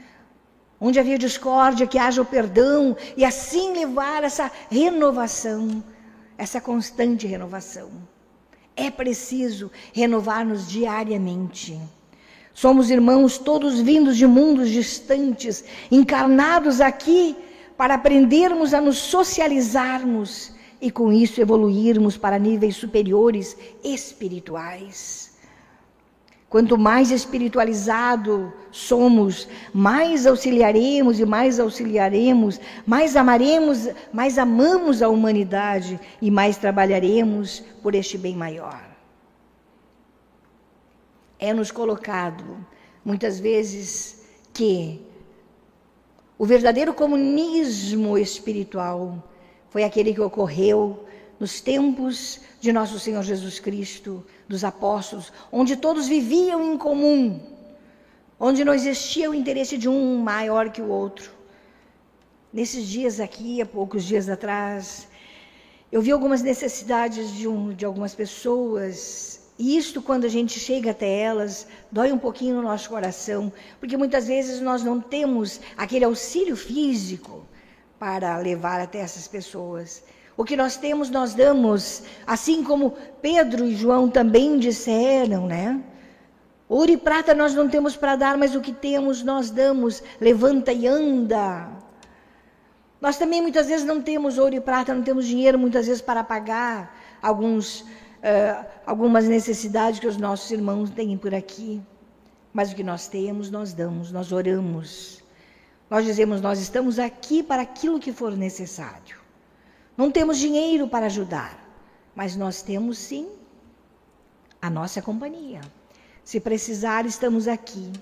Onde 0.80 0.98
havia 0.98 1.18
discórdia, 1.18 1.86
que 1.86 1.98
haja 1.98 2.22
o 2.22 2.24
perdão, 2.24 2.96
e 3.14 3.26
assim 3.26 3.74
levar 3.74 4.24
essa 4.24 4.50
renovação, 4.70 5.84
essa 6.38 6.62
constante 6.62 7.26
renovação. 7.26 7.90
É 8.74 8.90
preciso 8.90 9.70
renovar-nos 9.92 10.66
diariamente. 10.66 11.78
Somos 12.54 12.88
irmãos 12.88 13.36
todos 13.36 13.80
vindos 13.80 14.16
de 14.16 14.26
mundos 14.26 14.70
distantes, 14.70 15.62
encarnados 15.90 16.80
aqui 16.80 17.36
para 17.76 17.96
aprendermos 17.96 18.72
a 18.72 18.80
nos 18.80 18.96
socializarmos 18.96 20.54
e 20.80 20.90
com 20.90 21.12
isso 21.12 21.38
evoluirmos 21.38 22.16
para 22.16 22.38
níveis 22.38 22.76
superiores 22.76 23.54
espirituais. 23.84 25.25
Quanto 26.56 26.78
mais 26.78 27.10
espiritualizado 27.10 28.50
somos, 28.70 29.46
mais 29.74 30.26
auxiliaremos 30.26 31.20
e 31.20 31.26
mais 31.26 31.60
auxiliaremos, 31.60 32.58
mais 32.86 33.14
amaremos, 33.14 33.90
mais 34.10 34.38
amamos 34.38 35.02
a 35.02 35.10
humanidade 35.10 36.00
e 36.18 36.30
mais 36.30 36.56
trabalharemos 36.56 37.62
por 37.82 37.94
este 37.94 38.16
bem 38.16 38.34
maior. 38.34 38.82
É 41.38 41.52
nos 41.52 41.70
colocado, 41.70 42.66
muitas 43.04 43.38
vezes, 43.38 44.24
que 44.54 44.98
o 46.38 46.46
verdadeiro 46.46 46.94
comunismo 46.94 48.16
espiritual 48.16 49.22
foi 49.68 49.84
aquele 49.84 50.14
que 50.14 50.22
ocorreu 50.22 51.04
nos 51.38 51.60
tempos 51.60 52.40
de 52.62 52.72
nosso 52.72 52.98
Senhor 52.98 53.22
Jesus 53.22 53.60
Cristo, 53.60 54.24
dos 54.48 54.64
apóstolos, 54.64 55.32
onde 55.50 55.76
todos 55.76 56.06
viviam 56.08 56.72
em 56.72 56.78
comum, 56.78 57.40
onde 58.38 58.64
não 58.64 58.74
existia 58.74 59.30
o 59.30 59.34
interesse 59.34 59.76
de 59.76 59.88
um 59.88 60.18
maior 60.18 60.70
que 60.70 60.82
o 60.82 60.88
outro. 60.88 61.30
Nesses 62.52 62.86
dias 62.86 63.20
aqui, 63.20 63.60
há 63.60 63.66
poucos 63.66 64.04
dias 64.04 64.28
atrás, 64.28 65.08
eu 65.90 66.00
vi 66.00 66.10
algumas 66.10 66.42
necessidades 66.42 67.32
de, 67.32 67.46
um, 67.46 67.72
de 67.72 67.84
algumas 67.84 68.14
pessoas, 68.14 69.40
e 69.58 69.76
isto, 69.76 70.02
quando 70.02 70.26
a 70.26 70.28
gente 70.28 70.60
chega 70.60 70.90
até 70.90 71.08
elas, 71.20 71.66
dói 71.90 72.12
um 72.12 72.18
pouquinho 72.18 72.56
no 72.56 72.62
nosso 72.62 72.90
coração, 72.90 73.50
porque 73.80 73.96
muitas 73.96 74.26
vezes 74.26 74.60
nós 74.60 74.82
não 74.82 75.00
temos 75.00 75.60
aquele 75.76 76.04
auxílio 76.04 76.54
físico 76.56 77.46
para 77.98 78.36
levar 78.38 78.80
até 78.80 78.98
essas 78.98 79.26
pessoas. 79.26 80.02
O 80.36 80.44
que 80.44 80.56
nós 80.56 80.76
temos, 80.76 81.08
nós 81.08 81.32
damos, 81.32 82.02
assim 82.26 82.62
como 82.62 82.92
Pedro 83.22 83.64
e 83.64 83.74
João 83.74 84.10
também 84.10 84.58
disseram, 84.58 85.46
né? 85.46 85.82
Ouro 86.68 86.90
e 86.90 86.96
prata 86.96 87.32
nós 87.32 87.54
não 87.54 87.68
temos 87.68 87.96
para 87.96 88.16
dar, 88.16 88.36
mas 88.36 88.54
o 88.54 88.60
que 88.60 88.72
temos 88.72 89.22
nós 89.22 89.50
damos. 89.50 90.02
Levanta 90.20 90.72
e 90.72 90.86
anda. 90.86 91.68
Nós 93.00 93.16
também 93.16 93.40
muitas 93.40 93.68
vezes 93.68 93.86
não 93.86 94.02
temos 94.02 94.36
ouro 94.36 94.54
e 94.54 94.60
prata, 94.60 94.92
não 94.92 95.02
temos 95.02 95.26
dinheiro 95.26 95.58
muitas 95.58 95.86
vezes 95.86 96.02
para 96.02 96.24
pagar 96.24 96.98
alguns, 97.22 97.80
uh, 97.80 98.66
algumas 98.84 99.26
necessidades 99.26 100.00
que 100.00 100.06
os 100.06 100.16
nossos 100.16 100.50
irmãos 100.50 100.90
têm 100.90 101.16
por 101.16 101.34
aqui. 101.34 101.80
Mas 102.52 102.72
o 102.72 102.74
que 102.74 102.82
nós 102.82 103.06
temos, 103.06 103.50
nós 103.50 103.72
damos, 103.72 104.10
nós 104.10 104.32
oramos. 104.32 105.22
Nós 105.88 106.04
dizemos, 106.04 106.40
nós 106.40 106.58
estamos 106.58 106.98
aqui 106.98 107.42
para 107.42 107.62
aquilo 107.62 108.00
que 108.00 108.12
for 108.12 108.36
necessário. 108.36 109.25
Não 109.96 110.10
temos 110.10 110.38
dinheiro 110.38 110.86
para 110.88 111.06
ajudar, 111.06 111.58
mas 112.14 112.36
nós 112.36 112.62
temos 112.62 112.98
sim 112.98 113.28
a 114.60 114.68
nossa 114.68 115.00
companhia. 115.00 115.60
Se 116.22 116.38
precisar, 116.40 117.06
estamos 117.06 117.48
aqui 117.48 117.92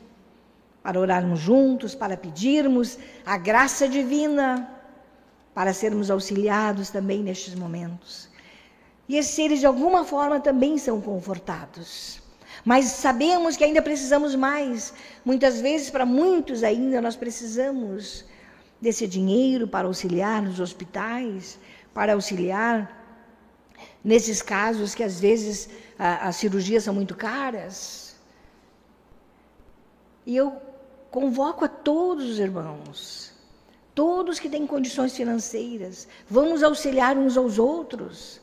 para 0.82 0.98
orarmos 0.98 1.40
juntos, 1.40 1.94
para 1.94 2.16
pedirmos 2.16 2.98
a 3.24 3.36
graça 3.36 3.88
divina, 3.88 4.68
para 5.54 5.72
sermos 5.72 6.10
auxiliados 6.10 6.90
também 6.90 7.22
nestes 7.22 7.54
momentos. 7.54 8.28
E 9.08 9.16
esses 9.16 9.34
seres, 9.34 9.60
de 9.60 9.66
alguma 9.66 10.04
forma, 10.04 10.40
também 10.40 10.76
são 10.78 11.00
confortados. 11.00 12.20
Mas 12.64 12.86
sabemos 12.86 13.56
que 13.56 13.64
ainda 13.64 13.82
precisamos 13.82 14.34
mais. 14.34 14.92
Muitas 15.24 15.60
vezes, 15.60 15.90
para 15.90 16.06
muitos 16.06 16.64
ainda, 16.64 17.00
nós 17.00 17.14
precisamos 17.14 18.24
desse 18.80 19.06
dinheiro 19.06 19.68
para 19.68 19.86
auxiliar 19.86 20.42
nos 20.42 20.60
hospitais, 20.60 21.58
para 21.94 22.12
auxiliar 22.12 23.02
nesses 24.02 24.42
casos 24.42 24.94
que 24.94 25.02
às 25.02 25.18
vezes 25.18 25.70
a, 25.98 26.28
as 26.28 26.36
cirurgias 26.36 26.84
são 26.84 26.92
muito 26.92 27.14
caras. 27.14 28.16
E 30.26 30.36
eu 30.36 30.60
convoco 31.10 31.64
a 31.64 31.68
todos 31.68 32.28
os 32.28 32.38
irmãos, 32.38 33.32
todos 33.94 34.40
que 34.40 34.50
têm 34.50 34.66
condições 34.66 35.16
financeiras, 35.16 36.08
vamos 36.28 36.62
auxiliar 36.62 37.16
uns 37.16 37.36
aos 37.36 37.58
outros. 37.58 38.42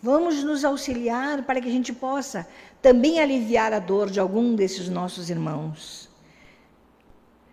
Vamos 0.00 0.44
nos 0.44 0.64
auxiliar 0.64 1.42
para 1.42 1.60
que 1.60 1.68
a 1.68 1.72
gente 1.72 1.92
possa 1.92 2.46
também 2.80 3.18
aliviar 3.18 3.72
a 3.72 3.80
dor 3.80 4.08
de 4.08 4.20
algum 4.20 4.54
desses 4.54 4.88
nossos 4.88 5.28
irmãos. 5.28 6.08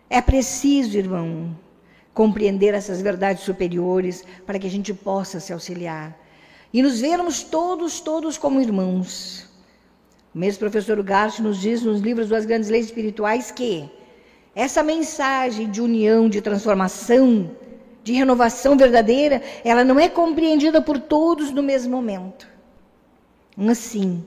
É 0.07 0.21
preciso, 0.21 0.95
irmão, 0.95 1.57
compreender 2.15 2.73
essas 2.73 2.99
verdades 2.99 3.43
superiores 3.43 4.23
para 4.43 4.57
que 4.57 4.65
a 4.65 4.71
gente 4.71 4.91
possa 4.91 5.39
se 5.39 5.53
auxiliar 5.53 6.17
e 6.75 6.81
nos 6.81 6.99
vermos 6.99 7.41
todos, 7.41 8.01
todos 8.01 8.37
como 8.37 8.59
irmãos. 8.59 9.47
O 10.33 10.37
mesmo 10.37 10.59
professor 10.59 10.99
Ugarte 10.99 11.41
nos 11.41 11.61
diz 11.61 11.81
nos 11.81 12.01
livros 12.01 12.27
das 12.27 12.45
grandes 12.45 12.69
leis 12.69 12.87
espirituais 12.87 13.49
que 13.49 13.89
essa 14.53 14.83
mensagem 14.83 15.71
de 15.71 15.79
união, 15.79 16.27
de 16.27 16.41
transformação, 16.41 17.49
de 18.03 18.11
renovação 18.11 18.75
verdadeira, 18.75 19.41
ela 19.63 19.85
não 19.85 19.97
é 19.97 20.09
compreendida 20.09 20.81
por 20.81 20.99
todos 20.99 21.49
no 21.49 21.63
mesmo 21.63 21.95
momento. 21.95 22.45
Assim, 23.69 24.25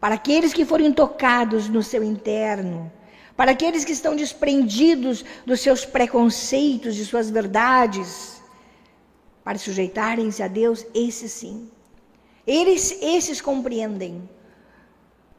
para 0.00 0.14
aqueles 0.14 0.52
que 0.52 0.64
forem 0.64 0.92
tocados 0.92 1.68
no 1.68 1.82
seu 1.82 2.04
interno, 2.04 2.92
para 3.42 3.50
aqueles 3.50 3.84
que 3.84 3.90
estão 3.90 4.14
desprendidos 4.14 5.24
dos 5.44 5.58
seus 5.60 5.84
preconceitos, 5.84 6.94
de 6.94 7.04
suas 7.04 7.28
verdades, 7.28 8.40
para 9.42 9.58
sujeitarem-se 9.58 10.44
a 10.44 10.46
Deus, 10.46 10.86
esses 10.94 11.32
sim. 11.32 11.68
Eles, 12.46 12.96
esses 13.02 13.40
compreendem. 13.40 14.30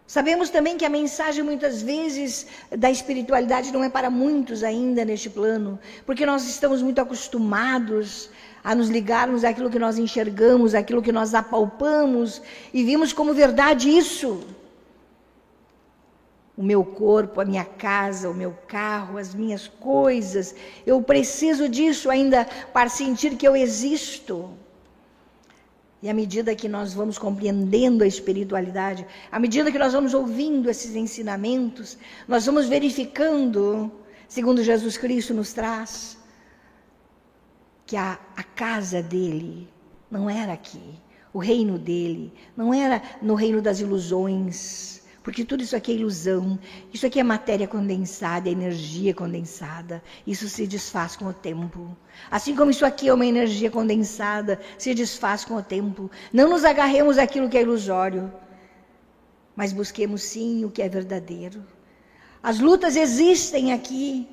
Sabemos 0.05 0.49
também 0.49 0.75
que 0.75 0.83
a 0.83 0.89
mensagem 0.89 1.45
muitas 1.45 1.81
vezes 1.81 2.45
da 2.77 2.91
espiritualidade 2.91 3.71
não 3.71 3.81
é 3.81 3.87
para 3.87 4.09
muitos 4.09 4.65
ainda 4.65 5.05
neste 5.05 5.29
plano, 5.29 5.79
porque 6.05 6.25
nós 6.25 6.45
estamos 6.45 6.81
muito 6.81 6.99
acostumados 6.99 8.29
a 8.61 8.75
nos 8.75 8.89
ligarmos 8.89 9.45
àquilo 9.45 9.69
que 9.69 9.79
nós 9.79 9.97
enxergamos, 9.97 10.75
àquilo 10.75 11.01
que 11.01 11.13
nós 11.13 11.33
apalpamos 11.33 12.41
e 12.73 12.83
vimos 12.83 13.13
como 13.13 13.33
verdade 13.33 13.89
isso 13.89 14.41
o 16.55 16.63
meu 16.63 16.85
corpo, 16.85 17.41
a 17.41 17.45
minha 17.45 17.65
casa, 17.65 18.29
o 18.29 18.33
meu 18.33 18.51
carro, 18.67 19.17
as 19.17 19.33
minhas 19.33 19.67
coisas. 19.67 20.55
Eu 20.85 21.01
preciso 21.01 21.67
disso 21.67 22.09
ainda 22.09 22.45
para 22.71 22.89
sentir 22.89 23.35
que 23.35 23.47
eu 23.47 23.55
existo. 23.55 24.51
E 26.01 26.09
à 26.09 26.13
medida 26.13 26.55
que 26.55 26.67
nós 26.67 26.93
vamos 26.93 27.17
compreendendo 27.17 28.03
a 28.03 28.07
espiritualidade, 28.07 29.07
à 29.31 29.39
medida 29.39 29.71
que 29.71 29.79
nós 29.79 29.93
vamos 29.93 30.13
ouvindo 30.13 30.69
esses 30.69 30.95
ensinamentos, 30.95 31.97
nós 32.27 32.45
vamos 32.45 32.67
verificando, 32.67 33.91
segundo 34.27 34.61
Jesus 34.61 34.97
Cristo 34.97 35.33
nos 35.33 35.53
traz, 35.53 36.17
que 37.85 37.95
a, 37.95 38.19
a 38.35 38.43
casa 38.43 39.01
dele 39.01 39.67
não 40.11 40.29
era 40.29 40.53
aqui, 40.53 40.99
o 41.33 41.39
reino 41.39 41.79
dele 41.79 42.33
não 42.55 42.73
era 42.73 43.01
no 43.21 43.33
reino 43.33 43.61
das 43.61 43.79
ilusões 43.79 45.02
porque 45.23 45.45
tudo 45.45 45.63
isso 45.63 45.75
aqui 45.75 45.93
é 45.93 45.95
ilusão, 45.95 46.59
isso 46.93 47.05
aqui 47.05 47.17
é 47.17 47.23
matéria 47.23 47.65
condensada, 47.65 48.49
é 48.49 48.51
energia 48.51 49.13
condensada. 49.13 50.03
Isso 50.27 50.49
se 50.49 50.67
desfaz 50.67 51.15
com 51.15 51.25
o 51.25 51.33
tempo. 51.33 51.95
Assim 52.29 52.53
como 52.53 52.71
isso 52.71 52.85
aqui 52.85 53.07
é 53.07 53.13
uma 53.13 53.25
energia 53.25 53.71
condensada, 53.71 54.59
se 54.77 54.93
desfaz 54.93 55.45
com 55.45 55.55
o 55.55 55.63
tempo. 55.63 56.11
Não 56.33 56.49
nos 56.49 56.65
agarremos 56.65 57.17
àquilo 57.17 57.47
que 57.47 57.57
é 57.57 57.61
ilusório, 57.61 58.31
mas 59.55 59.71
busquemos 59.71 60.21
sim 60.23 60.65
o 60.65 60.69
que 60.69 60.81
é 60.81 60.89
verdadeiro. 60.89 61.63
As 62.43 62.59
lutas 62.59 62.97
existem 62.97 63.71
aqui. 63.71 64.27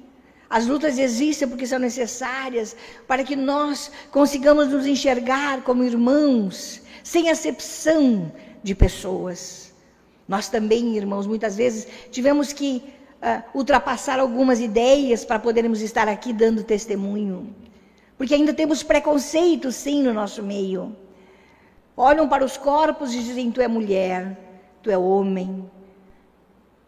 As 0.50 0.66
lutas 0.66 0.98
existem 0.98 1.46
porque 1.46 1.68
são 1.68 1.78
necessárias 1.78 2.76
para 3.06 3.22
que 3.22 3.36
nós 3.36 3.92
consigamos 4.10 4.66
nos 4.66 4.84
enxergar 4.84 5.62
como 5.62 5.84
irmãos, 5.84 6.82
sem 7.04 7.30
acepção 7.30 8.32
de 8.60 8.74
pessoas. 8.74 9.69
Nós 10.30 10.48
também, 10.48 10.96
irmãos, 10.96 11.26
muitas 11.26 11.56
vezes 11.56 11.88
tivemos 12.08 12.52
que 12.52 12.84
uh, 13.20 13.42
ultrapassar 13.52 14.20
algumas 14.20 14.60
ideias 14.60 15.24
para 15.24 15.40
podermos 15.40 15.82
estar 15.82 16.06
aqui 16.06 16.32
dando 16.32 16.62
testemunho. 16.62 17.52
Porque 18.16 18.34
ainda 18.34 18.54
temos 18.54 18.80
preconceito, 18.80 19.72
sim, 19.72 20.04
no 20.04 20.14
nosso 20.14 20.40
meio. 20.40 20.94
Olham 21.96 22.28
para 22.28 22.44
os 22.44 22.56
corpos 22.56 23.12
e 23.12 23.20
dizem: 23.24 23.50
tu 23.50 23.60
é 23.60 23.66
mulher, 23.66 24.38
tu 24.84 24.88
é 24.88 24.96
homem, 24.96 25.68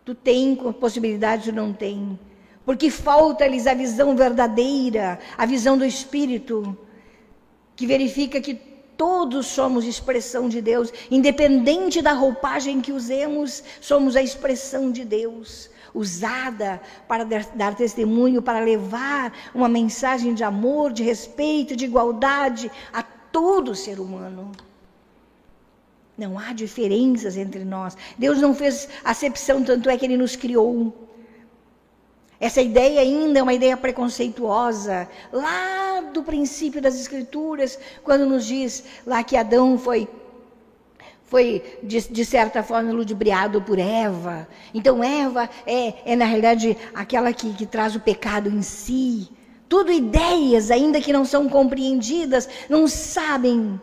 tu 0.04 0.14
tem 0.14 0.54
possibilidades 0.54 1.48
ou 1.48 1.52
não 1.52 1.72
tem. 1.72 2.16
Porque 2.64 2.90
falta-lhes 2.90 3.66
a 3.66 3.74
visão 3.74 4.14
verdadeira, 4.14 5.18
a 5.36 5.44
visão 5.46 5.76
do 5.76 5.84
Espírito, 5.84 6.78
que 7.74 7.88
verifica 7.88 8.40
que 8.40 8.71
todos 8.96 9.46
somos 9.46 9.84
expressão 9.84 10.48
de 10.48 10.60
Deus, 10.60 10.92
independente 11.10 12.00
da 12.00 12.12
roupagem 12.12 12.80
que 12.80 12.92
usemos, 12.92 13.62
somos 13.80 14.16
a 14.16 14.22
expressão 14.22 14.90
de 14.90 15.04
Deus 15.04 15.70
usada 15.94 16.80
para 17.06 17.24
dar 17.24 17.74
testemunho, 17.74 18.40
para 18.40 18.60
levar 18.60 19.32
uma 19.54 19.68
mensagem 19.68 20.34
de 20.34 20.42
amor, 20.42 20.92
de 20.92 21.02
respeito, 21.02 21.76
de 21.76 21.84
igualdade 21.84 22.70
a 22.92 23.02
todo 23.02 23.74
ser 23.74 24.00
humano. 24.00 24.52
Não 26.16 26.38
há 26.38 26.52
diferenças 26.52 27.36
entre 27.36 27.64
nós. 27.64 27.96
Deus 28.18 28.38
não 28.38 28.54
fez 28.54 28.88
acepção, 29.04 29.62
tanto 29.62 29.88
é 29.88 29.96
que 29.96 30.04
Ele 30.04 30.16
nos 30.16 30.36
criou. 30.36 31.11
Essa 32.42 32.60
ideia 32.60 33.00
ainda 33.00 33.38
é 33.38 33.42
uma 33.42 33.54
ideia 33.54 33.76
preconceituosa, 33.76 35.08
lá 35.32 36.00
do 36.12 36.24
princípio 36.24 36.82
das 36.82 36.96
Escrituras, 36.96 37.78
quando 38.02 38.26
nos 38.26 38.44
diz 38.44 38.82
lá 39.06 39.22
que 39.22 39.36
Adão 39.36 39.78
foi 39.78 40.08
foi, 41.26 41.78
de, 41.84 42.00
de, 42.00 42.24
certa 42.26 42.62
forma, 42.62 42.92
ludibriado 42.92 43.62
por 43.62 43.78
Eva. 43.78 44.46
Então, 44.74 45.02
Eva 45.02 45.48
é, 45.64 45.94
é 46.04 46.16
na 46.16 46.26
realidade, 46.26 46.76
aquela 46.92 47.32
que, 47.32 47.54
que 47.54 47.64
traz 47.64 47.94
o 47.96 48.00
pecado 48.00 48.50
em 48.50 48.60
si. 48.60 49.30
Tudo 49.66 49.90
ideias, 49.90 50.70
ainda 50.70 51.00
que 51.00 51.10
não 51.10 51.24
são 51.24 51.48
compreendidas, 51.48 52.48
não 52.68 52.86
sabem 52.86 53.80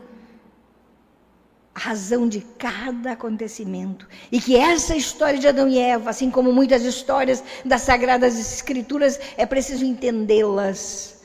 a 1.79 1.81
razão 1.81 2.27
de 2.27 2.41
cada 2.57 3.13
acontecimento. 3.13 4.05
E 4.29 4.41
que 4.41 4.57
essa 4.57 4.97
história 4.97 5.39
de 5.39 5.47
Adão 5.47 5.69
e 5.69 5.79
Eva, 5.79 6.09
assim 6.09 6.29
como 6.29 6.51
muitas 6.51 6.83
histórias 6.83 7.41
das 7.63 7.83
Sagradas 7.83 8.37
Escrituras, 8.37 9.17
é 9.37 9.45
preciso 9.45 9.85
entendê-las 9.85 11.21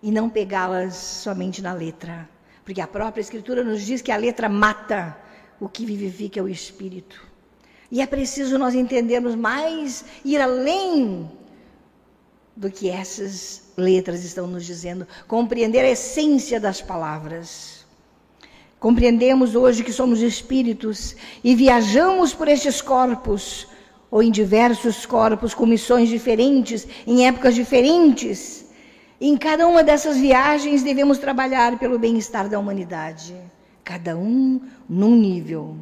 e 0.00 0.12
não 0.12 0.30
pegá-las 0.30 0.94
somente 0.94 1.60
na 1.60 1.72
letra. 1.72 2.28
Porque 2.64 2.80
a 2.80 2.86
própria 2.86 3.20
Escritura 3.20 3.64
nos 3.64 3.82
diz 3.84 4.00
que 4.00 4.12
a 4.12 4.16
letra 4.16 4.48
mata, 4.48 5.16
o 5.58 5.68
que 5.68 5.84
vivifica 5.84 6.38
é 6.38 6.42
o 6.42 6.48
espírito. 6.48 7.26
E 7.90 8.00
é 8.00 8.06
preciso 8.06 8.56
nós 8.58 8.76
entendermos 8.76 9.34
mais, 9.34 10.04
ir 10.24 10.40
além 10.40 11.28
do 12.54 12.70
que 12.70 12.88
essas 12.88 13.72
letras 13.76 14.22
estão 14.22 14.46
nos 14.46 14.64
dizendo, 14.64 15.04
compreender 15.26 15.80
a 15.80 15.90
essência 15.90 16.60
das 16.60 16.80
palavras. 16.80 17.79
Compreendemos 18.80 19.54
hoje 19.54 19.84
que 19.84 19.92
somos 19.92 20.20
espíritos 20.20 21.14
e 21.44 21.54
viajamos 21.54 22.34
por 22.34 22.48
estes 22.48 22.80
corpos, 22.80 23.68
ou 24.10 24.22
em 24.22 24.30
diversos 24.30 25.06
corpos, 25.06 25.54
com 25.54 25.66
missões 25.66 26.08
diferentes, 26.08 26.88
em 27.06 27.28
épocas 27.28 27.54
diferentes. 27.54 28.64
Em 29.20 29.36
cada 29.36 29.68
uma 29.68 29.84
dessas 29.84 30.16
viagens 30.16 30.82
devemos 30.82 31.18
trabalhar 31.18 31.78
pelo 31.78 31.98
bem-estar 31.98 32.48
da 32.48 32.58
humanidade 32.58 33.36
cada 33.90 34.16
um 34.16 34.60
num 34.88 35.16
nível, 35.16 35.76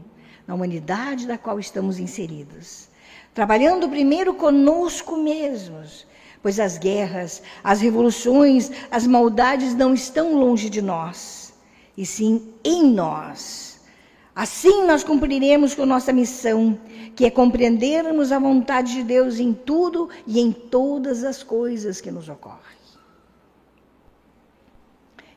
na 0.46 0.54
humanidade 0.54 1.26
da 1.26 1.37
qual 1.37 1.61
estamos 1.61 1.98
inseridos. 1.98 2.88
Trabalhando 3.34 3.87
primeiro 3.87 4.32
conosco 4.32 5.14
mesmos, 5.14 6.06
pois 6.42 6.58
as 6.58 6.78
guerras, 6.78 7.42
as 7.62 7.82
revoluções, 7.82 8.70
as 8.90 9.06
maldades 9.06 9.74
não 9.74 9.92
estão 9.92 10.34
longe 10.40 10.70
de 10.70 10.80
nós, 10.80 11.38
e 11.98 12.06
sim 12.06 12.54
em 12.62 12.84
nós. 12.92 13.80
Assim 14.32 14.87
nós 14.87 15.02
cumpriremos 15.02 15.74
com 15.74 15.84
nossa 15.84 16.12
missão, 16.12 16.78
que 17.16 17.24
é 17.24 17.30
compreendermos 17.30 18.30
a 18.30 18.38
vontade 18.38 18.94
de 18.94 19.02
Deus 19.02 19.40
em 19.40 19.52
tudo 19.52 20.08
e 20.24 20.38
em 20.38 20.52
todas 20.52 21.24
as 21.24 21.42
coisas 21.42 22.00
que 22.00 22.12
nos 22.12 22.28
ocorrem. 22.28 22.78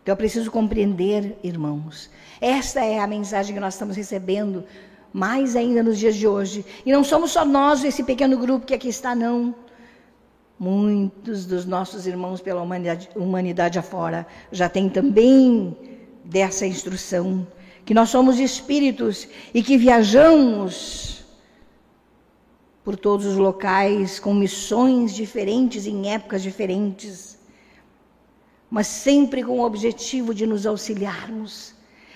Então, 0.04 0.14
eu 0.14 0.18
preciso 0.18 0.52
compreender, 0.52 1.36
irmãos. 1.44 2.12
Esta 2.40 2.86
é 2.86 3.00
a 3.00 3.08
mensagem 3.08 3.56
que 3.56 3.60
nós 3.60 3.74
estamos 3.74 3.96
recebendo, 3.96 4.64
mais 5.12 5.56
ainda 5.56 5.82
nos 5.82 5.98
dias 5.98 6.16
de 6.16 6.28
hoje. 6.28 6.64
E 6.86 6.92
não 6.92 7.04
somos 7.04 7.32
só 7.32 7.44
nós, 7.44 7.84
esse 7.84 8.04
pequeno 8.04 8.38
grupo 8.38 8.68
que 8.68 8.76
aqui 8.76 8.90
está, 8.90 9.16
não. 9.16 9.56
Muitos 10.60 11.48
dos 11.48 11.66
nossos 11.66 12.06
irmãos 12.06 12.40
pela 12.40 12.62
humanidade, 12.62 13.10
humanidade 13.16 13.80
afora 13.80 14.28
já 14.52 14.70
têm 14.70 14.90
também 14.90 15.76
dessa 16.24 16.66
instrução. 16.66 17.48
Que 17.86 17.94
nós 17.94 18.10
somos 18.10 18.40
espíritos 18.40 19.28
e 19.54 19.62
que 19.64 19.78
viajamos 19.78 21.26
por 22.84 22.96
todos 22.96 23.26
os 23.26 23.38
locais 23.38 24.20
com 24.20 24.34
missões 24.34 25.14
diferentes 25.14 25.86
em 25.86 26.12
épocas 26.12 26.42
diferentes 26.42 27.42
mas 28.72 28.88
sempre 28.88 29.44
com 29.44 29.60
o 29.60 29.66
objetivo 29.66 30.34
de 30.34 30.48
nos 30.48 30.66
auxiliarmos, 30.66 31.76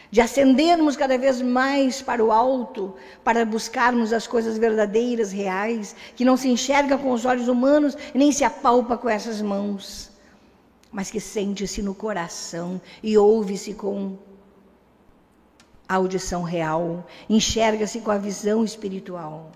de 0.10 0.22
ascendermos 0.22 0.96
cada 0.96 1.18
vez 1.18 1.42
mais 1.42 2.02
para 2.02 2.24
o 2.24 2.32
alto, 2.32 2.96
para 3.26 3.44
buscarmos 3.44 4.14
as 4.14 4.26
coisas 4.26 4.58
verdadeiras, 4.58 5.34
reais, 5.34 5.94
que 6.16 6.24
não 6.24 6.38
se 6.38 6.48
enxerga 6.48 6.98
com 6.98 7.12
os 7.12 7.26
olhos 7.26 7.50
humanos 7.50 7.98
nem 8.14 8.32
se 8.32 8.46
apalpa 8.46 8.96
com 8.98 9.10
essas 9.10 9.42
mãos, 9.42 10.10
mas 10.96 11.12
que 11.12 11.20
sente-se 11.20 11.82
no 11.82 11.94
coração 11.94 12.80
e 13.04 13.18
ouve-se 13.18 13.74
com 13.74 14.18
a 15.90 15.96
audição 15.96 16.42
real, 16.42 17.06
enxerga-se 17.30 18.00
com 18.00 18.12
a 18.12 18.18
visão 18.18 18.64
espiritual. 18.64 19.52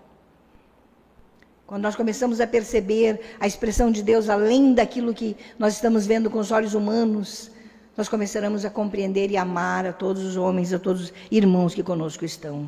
Quando 1.66 1.84
nós 1.84 1.96
começamos 1.96 2.42
a 2.42 2.46
perceber 2.46 3.22
a 3.40 3.48
expressão 3.48 3.90
de 3.90 4.04
Deus 4.04 4.28
além 4.28 4.74
daquilo 4.74 5.14
que 5.14 5.38
nós 5.58 5.76
estamos 5.76 6.06
vendo 6.06 6.30
com 6.30 6.40
os 6.40 6.52
olhos 6.52 6.74
humanos, 6.74 7.50
nós 7.96 8.10
começaremos 8.10 8.66
a 8.66 8.70
compreender 8.70 9.32
e 9.32 9.38
amar 9.38 9.86
a 9.86 9.94
todos 9.94 10.22
os 10.26 10.36
homens, 10.36 10.74
a 10.74 10.78
todos 10.78 11.04
os 11.04 11.14
irmãos 11.32 11.74
que 11.74 11.82
conosco 11.82 12.26
estão. 12.26 12.68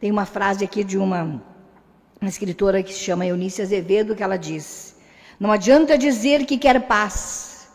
Tem 0.00 0.10
uma 0.10 0.26
frase 0.26 0.64
aqui 0.64 0.82
de 0.82 0.98
uma, 0.98 1.40
uma 2.20 2.28
escritora 2.28 2.82
que 2.82 2.92
se 2.92 2.98
chama 2.98 3.24
Eunice 3.24 3.62
Azevedo, 3.62 4.16
que 4.16 4.22
ela 4.24 4.36
diz: 4.36 4.95
Não 5.38 5.52
adianta 5.52 5.98
dizer 5.98 6.46
que 6.46 6.58
quer 6.58 6.80
paz, 6.86 7.68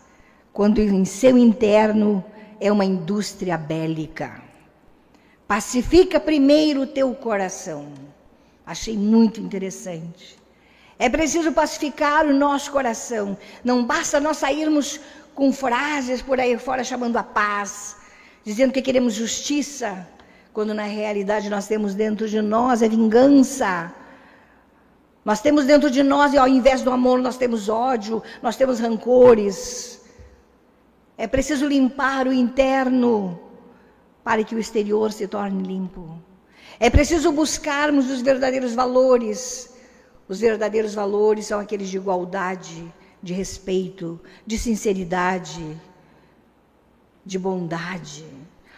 quando 0.52 0.80
em 0.80 1.06
seu 1.06 1.38
interno 1.38 2.24
é 2.60 2.72
uma 2.72 2.86
indústria 2.86 3.58
bélica. 3.58 4.42
Pacifica 5.48 6.20
primeiro 6.20 6.82
o 6.82 6.88
teu 6.88 7.14
coração 7.14 7.92
Achei 8.66 8.98
muito 8.98 9.42
interessante. 9.42 10.38
É 10.98 11.10
preciso 11.10 11.52
pacificar 11.52 12.26
o 12.26 12.34
nosso 12.34 12.72
coração. 12.72 13.38
Não 13.64 13.84
basta 13.84 14.20
nós 14.20 14.38
sairmos 14.38 15.00
com 15.34 15.52
frases 15.52 16.22
por 16.22 16.40
aí 16.40 16.58
fora 16.58 16.84
chamando 16.84 17.18
a 17.18 17.24
paz, 17.24 17.98
dizendo 18.46 18.72
que 18.72 18.82
queremos 18.82 19.14
justiça, 19.14 20.08
quando 20.54 20.74
na 20.74 20.84
realidade 20.84 21.50
nós 21.50 21.68
temos 21.68 21.96
dentro 21.96 22.30
de 22.30 22.42
nós 22.42 22.82
a 22.84 22.88
vingança. 22.88 23.94
Nós 25.24 25.40
temos 25.40 25.66
dentro 25.66 25.90
de 25.92 26.02
nós, 26.02 26.34
e 26.34 26.38
ao 26.38 26.48
invés 26.48 26.82
do 26.82 26.92
amor, 26.92 27.20
nós 27.20 27.38
temos 27.38 27.70
ódio, 27.70 28.24
nós 28.42 28.56
temos 28.56 28.80
rancores. 28.80 30.02
É 31.18 31.28
preciso 31.28 31.68
limpar 31.68 32.28
o 32.28 32.34
interno 32.34 33.40
para 34.24 34.44
que 34.44 34.56
o 34.56 34.60
exterior 34.60 35.12
se 35.12 35.28
torne 35.28 35.64
limpo. 35.64 36.20
É 36.80 36.90
preciso 36.90 37.32
buscarmos 37.32 38.10
os 38.10 38.22
verdadeiros 38.22 38.74
valores. 38.74 39.76
Os 40.28 40.40
verdadeiros 40.40 40.96
valores 40.96 41.46
são 41.46 41.60
aqueles 41.60 41.90
de 41.90 41.98
igualdade, 41.98 42.92
de 43.22 43.34
respeito, 43.34 44.20
de 44.46 44.58
sinceridade, 44.58 45.80
de 47.24 47.38
bondade. 47.38 48.26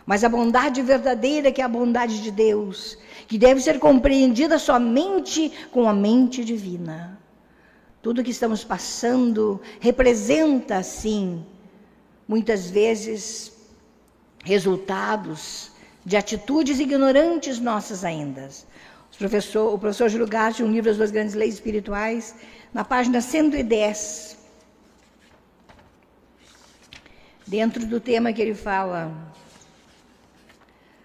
Mas 0.05 0.23
a 0.23 0.29
bondade 0.29 0.81
verdadeira, 0.81 1.51
que 1.51 1.61
é 1.61 1.63
a 1.63 1.67
bondade 1.67 2.21
de 2.21 2.29
Deus, 2.29 2.97
que 3.27 3.37
deve 3.37 3.61
ser 3.61 3.79
compreendida 3.79 4.59
somente 4.59 5.51
com 5.71 5.87
a 5.87 5.93
mente 5.93 6.43
divina. 6.43 7.19
Tudo 8.01 8.23
que 8.23 8.31
estamos 8.31 8.63
passando 8.65 9.61
representa, 9.79 10.83
sim, 10.83 11.45
muitas 12.27 12.69
vezes, 12.69 13.53
resultados 14.43 15.71
de 16.05 16.17
atitudes 16.17 16.79
ignorantes 16.79 17.59
nossas 17.59 18.03
ainda. 18.03 18.49
O 19.13 19.17
professor, 19.17 19.73
o 19.73 19.79
professor 19.79 20.09
Júlio 20.09 20.27
Gatti, 20.27 20.63
um 20.63 20.71
livro 20.71 20.89
das 20.89 20.97
duas 20.97 21.11
grandes 21.11 21.33
leis 21.33 21.53
espirituais, 21.53 22.35
na 22.73 22.83
página 22.83 23.21
110, 23.21 24.37
dentro 27.47 27.85
do 27.85 27.99
tema 27.99 28.33
que 28.33 28.41
ele 28.41 28.55
fala, 28.55 29.13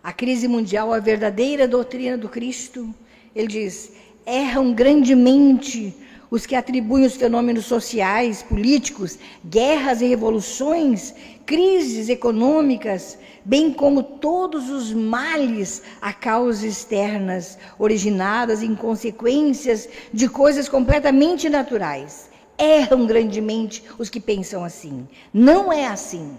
a 0.02 0.12
crise 0.12 0.46
mundial, 0.48 0.92
a 0.92 0.98
verdadeira 0.98 1.66
doutrina 1.66 2.16
do 2.16 2.28
Cristo, 2.28 2.94
ele 3.34 3.48
diz: 3.48 3.92
erram 4.26 4.72
grandemente 4.72 5.94
os 6.30 6.44
que 6.44 6.54
atribuem 6.54 7.06
os 7.06 7.16
fenômenos 7.16 7.64
sociais, 7.64 8.42
políticos, 8.42 9.18
guerras 9.44 10.00
e 10.02 10.06
revoluções, 10.06 11.14
crises 11.46 12.08
econômicas, 12.08 13.18
bem 13.44 13.72
como 13.72 14.02
todos 14.02 14.68
os 14.68 14.92
males 14.92 15.82
a 16.02 16.12
causas 16.12 16.62
externas, 16.62 17.58
originadas 17.78 18.62
em 18.62 18.74
consequências 18.74 19.88
de 20.12 20.28
coisas 20.28 20.68
completamente 20.68 21.48
naturais. 21.48 22.28
Erram 22.58 23.06
grandemente 23.06 23.82
os 23.98 24.10
que 24.10 24.20
pensam 24.20 24.62
assim. 24.64 25.08
Não 25.32 25.72
é 25.72 25.86
assim. 25.86 26.36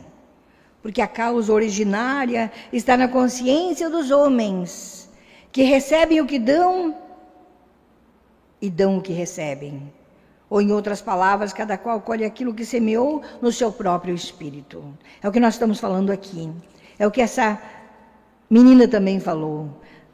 Porque 0.82 1.02
a 1.02 1.08
causa 1.08 1.52
originária 1.52 2.52
está 2.72 2.96
na 2.96 3.08
consciência 3.08 3.90
dos 3.90 4.12
homens, 4.12 5.10
que 5.52 5.64
recebem 5.64 6.22
o 6.22 6.26
que 6.26 6.40
dão 6.40 6.96
e 8.62 8.70
dão 8.70 8.98
o 8.98 9.02
que 9.02 9.12
recebem. 9.12 9.92
Ou, 10.50 10.62
em 10.62 10.72
outras 10.72 11.02
palavras, 11.02 11.54
cada 11.54 11.78
qual 11.78 12.02
colhe 12.02 12.26
aquilo 12.26 12.54
que 12.54 12.66
semeou 12.66 13.22
no 13.42 13.52
seu 13.52 13.72
próprio 13.72 14.16
espírito. 14.16 14.84
É 15.22 15.30
o 15.30 15.32
que 15.32 15.40
nós 15.40 15.56
estamos 15.56 15.80
falando 15.80 16.12
aqui. 16.12 16.52
É 16.98 17.06
o 17.06 17.12
que 17.12 17.22
essa 17.22 17.62
menina 18.50 18.88
também 18.88 19.20
falou. 19.20 19.70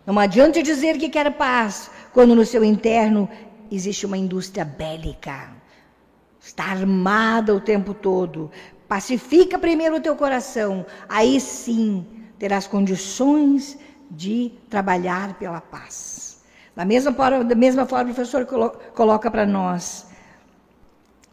Não 0.06 0.20
adianta 0.20 0.62
dizer 0.62 0.98
que 0.98 1.10
quer 1.10 1.32
paz, 1.32 1.90
quando 2.14 2.36
no 2.36 2.46
seu 2.46 2.64
interno 2.64 3.30
existe 3.72 4.06
uma 4.06 4.18
indústria 4.18 4.66
bélica. 4.66 5.50
Está 6.40 6.66
armada 6.66 7.56
o 7.56 7.60
tempo 7.60 7.94
todo. 7.94 8.52
Pacifica 8.88 9.58
primeiro 9.58 9.96
o 9.96 10.00
teu 10.00 10.16
coração, 10.16 10.86
aí 11.10 11.40
sim 11.40 12.06
terás 12.38 12.68
condições 12.68 13.78
de 14.12 14.52
trabalhar 14.70 15.34
pela 15.36 15.60
paz. 15.60 16.44
Da 16.76 16.86
mesma 16.86 17.12
forma, 17.14 17.44
da 17.44 17.56
mesma 17.56 17.86
forma 17.86 18.12
o 18.12 18.14
professor 18.14 18.46
coloca 18.94 19.32
para 19.32 19.46
nós 19.46 20.08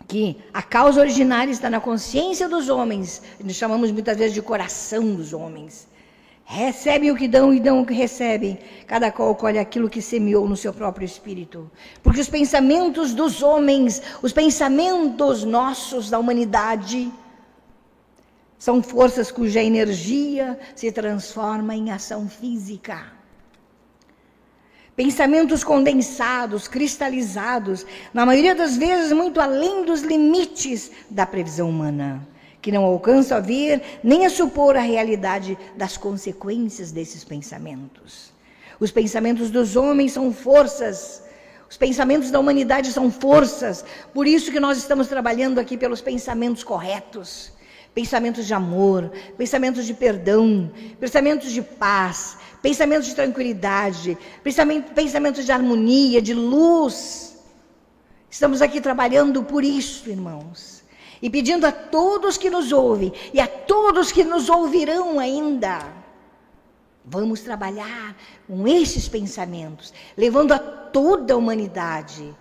que 0.08 0.36
a 0.52 0.62
causa 0.62 1.00
originária 1.00 1.50
está 1.50 1.70
na 1.70 1.80
consciência 1.80 2.48
dos 2.48 2.68
homens, 2.68 3.22
nós 3.42 3.56
chamamos 3.56 3.90
muitas 3.90 4.16
vezes 4.16 4.34
de 4.34 4.42
coração 4.42 5.14
dos 5.14 5.32
homens. 5.32 5.88
Recebem 6.44 7.10
o 7.10 7.16
que 7.16 7.28
dão 7.28 7.54
e 7.54 7.60
dão 7.60 7.80
o 7.80 7.86
que 7.86 7.94
recebem. 7.94 8.58
Cada 8.86 9.10
qual 9.10 9.34
colhe 9.34 9.58
aquilo 9.58 9.88
que 9.88 10.02
semeou 10.02 10.46
no 10.46 10.56
seu 10.56 10.72
próprio 10.72 11.06
espírito. 11.06 11.70
Porque 12.02 12.20
os 12.20 12.28
pensamentos 12.28 13.14
dos 13.14 13.42
homens, 13.42 14.02
os 14.20 14.32
pensamentos 14.32 15.44
nossos 15.44 16.10
da 16.10 16.18
humanidade, 16.18 17.10
são 18.62 18.81
forças 18.81 19.33
cuja 19.33 19.61
energia 19.61 20.57
se 20.77 20.92
transforma 20.92 21.75
em 21.75 21.90
ação 21.90 22.29
física. 22.29 23.12
Pensamentos 24.94 25.64
condensados, 25.64 26.68
cristalizados, 26.68 27.85
na 28.14 28.25
maioria 28.25 28.55
das 28.55 28.77
vezes 28.77 29.11
muito 29.11 29.40
além 29.40 29.85
dos 29.85 30.03
limites 30.03 30.92
da 31.11 31.27
previsão 31.27 31.68
humana, 31.68 32.25
que 32.61 32.70
não 32.70 32.85
alcançam 32.85 33.37
a 33.37 33.40
ver 33.40 33.83
nem 34.01 34.27
a 34.27 34.31
supor 34.31 34.77
a 34.77 34.81
realidade 34.81 35.59
das 35.77 35.96
consequências 35.96 36.92
desses 36.92 37.25
pensamentos. 37.25 38.33
Os 38.79 38.92
pensamentos 38.92 39.51
dos 39.51 39.75
homens 39.75 40.12
são 40.12 40.33
forças, 40.33 41.25
os 41.68 41.77
pensamentos 41.77 42.31
da 42.31 42.38
humanidade 42.38 42.92
são 42.92 43.11
forças, 43.11 43.85
por 44.14 44.25
isso 44.25 44.53
que 44.53 44.61
nós 44.61 44.79
estamos 44.79 45.09
trabalhando 45.09 45.59
aqui 45.59 45.77
pelos 45.77 46.01
pensamentos 46.01 46.62
corretos 46.62 47.61
pensamentos 47.94 48.46
de 48.46 48.55
amor, 48.55 49.11
pensamentos 49.37 49.87
de 49.87 49.94
perdão, 49.94 50.70
pensamentos 50.98 51.52
de 51.52 51.61
paz, 51.61 52.38
pensamentos 52.62 53.07
de 53.07 53.14
tranquilidade, 53.14 54.16
pensamentos 54.42 55.44
de 55.44 55.52
harmonia, 55.52 56.22
de 56.22 56.33
luz. 56.33 57.37
Estamos 58.31 58.62
aqui 58.62 58.81
trabalhando 58.81 59.42
por 59.42 59.62
isso, 59.62 60.09
irmãos. 60.09 60.83
E 61.20 61.31
pedindo 61.31 61.66
a 61.66 61.72
todos 61.72 62.37
que 62.37 62.50
nos 62.50 62.72
ouvem 62.72 63.12
e 63.33 63.40
a 63.40 63.46
todos 63.46 64.11
que 64.11 64.24
nos 64.24 64.48
ouvirão 64.48 65.20
ainda, 65.20 65.87
vamos 67.05 67.40
trabalhar 67.40 68.16
com 68.48 68.66
esses 68.66 69.07
pensamentos, 69.09 69.92
levando 70.16 70.52
a 70.52 70.59
toda 70.59 71.35
a 71.35 71.37
humanidade, 71.37 72.35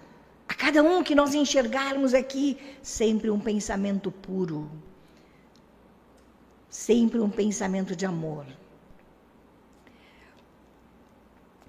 a 0.47 0.53
cada 0.53 0.81
um 0.81 1.03
que 1.03 1.13
nós 1.13 1.35
enxergarmos 1.35 2.13
aqui, 2.15 2.57
sempre 2.81 3.29
um 3.29 3.39
pensamento 3.39 4.09
puro, 4.09 4.67
sempre 6.71 7.19
um 7.19 7.29
pensamento 7.29 7.95
de 7.95 8.05
amor. 8.05 8.45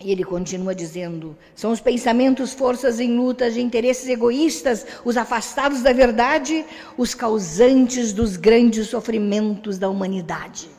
E 0.00 0.10
ele 0.10 0.24
continua 0.24 0.74
dizendo: 0.74 1.36
são 1.54 1.72
os 1.72 1.80
pensamentos, 1.80 2.54
forças 2.54 3.00
em 3.00 3.16
lutas 3.16 3.54
de 3.54 3.60
interesses 3.60 4.08
egoístas, 4.08 4.86
os 5.04 5.16
afastados 5.16 5.82
da 5.82 5.92
verdade, 5.92 6.64
os 6.96 7.14
causantes 7.14 8.12
dos 8.12 8.36
grandes 8.36 8.88
sofrimentos 8.88 9.78
da 9.78 9.88
humanidade. 9.88 10.70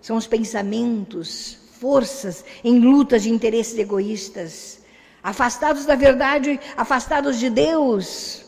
São 0.00 0.16
os 0.16 0.26
pensamentos, 0.26 1.58
forças 1.78 2.44
em 2.62 2.78
lutas 2.78 3.22
de 3.22 3.30
interesses 3.30 3.78
egoístas, 3.78 4.80
afastados 5.22 5.84
da 5.86 5.94
verdade, 5.94 6.60
afastados 6.76 7.38
de 7.38 7.48
Deus, 7.50 8.43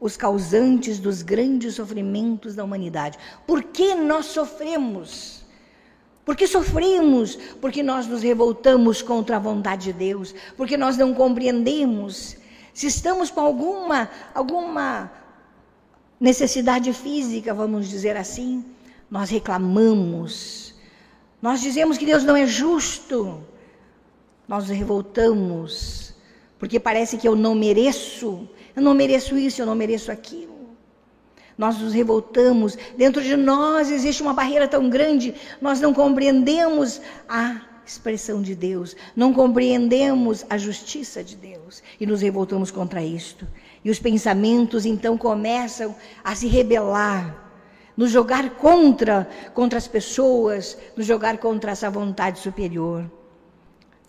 os 0.00 0.16
causantes 0.16 0.98
dos 0.98 1.22
grandes 1.22 1.74
sofrimentos 1.74 2.54
da 2.54 2.64
humanidade. 2.64 3.18
Por 3.46 3.62
que 3.62 3.94
nós 3.94 4.26
sofremos? 4.26 5.42
Porque 6.24 6.46
sofremos, 6.46 7.36
porque 7.60 7.82
nós 7.82 8.06
nos 8.06 8.22
revoltamos 8.22 9.00
contra 9.00 9.36
a 9.36 9.40
vontade 9.40 9.84
de 9.84 9.92
Deus, 9.92 10.34
porque 10.56 10.76
nós 10.76 10.96
não 10.96 11.14
compreendemos. 11.14 12.36
Se 12.74 12.86
estamos 12.86 13.30
com 13.30 13.40
alguma, 13.40 14.10
alguma 14.34 15.10
necessidade 16.20 16.92
física, 16.92 17.54
vamos 17.54 17.88
dizer 17.88 18.16
assim, 18.16 18.64
nós 19.10 19.30
reclamamos. 19.30 20.74
Nós 21.40 21.60
dizemos 21.60 21.96
que 21.96 22.04
Deus 22.04 22.24
não 22.24 22.36
é 22.36 22.46
justo. 22.46 23.42
Nós 24.46 24.68
nos 24.68 24.76
revoltamos, 24.76 26.07
porque 26.58 26.80
parece 26.80 27.16
que 27.16 27.28
eu 27.28 27.36
não 27.36 27.54
mereço. 27.54 28.48
Eu 28.74 28.82
não 28.82 28.94
mereço 28.94 29.36
isso, 29.36 29.62
eu 29.62 29.66
não 29.66 29.74
mereço 29.74 30.10
aquilo. 30.10 30.58
Nós 31.56 31.78
nos 31.78 31.92
revoltamos, 31.92 32.76
dentro 32.96 33.20
de 33.22 33.36
nós 33.36 33.90
existe 33.90 34.22
uma 34.22 34.32
barreira 34.32 34.68
tão 34.68 34.88
grande, 34.88 35.34
nós 35.60 35.80
não 35.80 35.92
compreendemos 35.92 37.00
a 37.28 37.60
expressão 37.84 38.40
de 38.40 38.54
Deus, 38.54 38.94
não 39.16 39.32
compreendemos 39.32 40.46
a 40.48 40.56
justiça 40.56 41.24
de 41.24 41.34
Deus. 41.34 41.82
E 41.98 42.06
nos 42.06 42.20
revoltamos 42.20 42.70
contra 42.70 43.02
isto. 43.02 43.46
E 43.84 43.90
os 43.90 43.98
pensamentos 43.98 44.86
então 44.86 45.18
começam 45.18 45.96
a 46.22 46.34
se 46.34 46.46
rebelar, 46.46 47.36
nos 47.96 48.10
jogar 48.12 48.50
contra, 48.50 49.28
contra 49.52 49.78
as 49.78 49.88
pessoas, 49.88 50.78
nos 50.96 51.06
jogar 51.06 51.38
contra 51.38 51.72
essa 51.72 51.90
vontade 51.90 52.38
superior. 52.38 53.10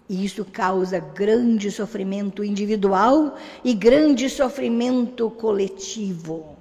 E 0.10 0.26
isso 0.26 0.44
causa 0.44 1.00
grande 1.00 1.70
sofrimento 1.70 2.44
individual 2.44 3.38
e 3.64 3.76
grande 3.76 4.28
sofrimento 4.28 5.30
coletivo. 5.30 6.58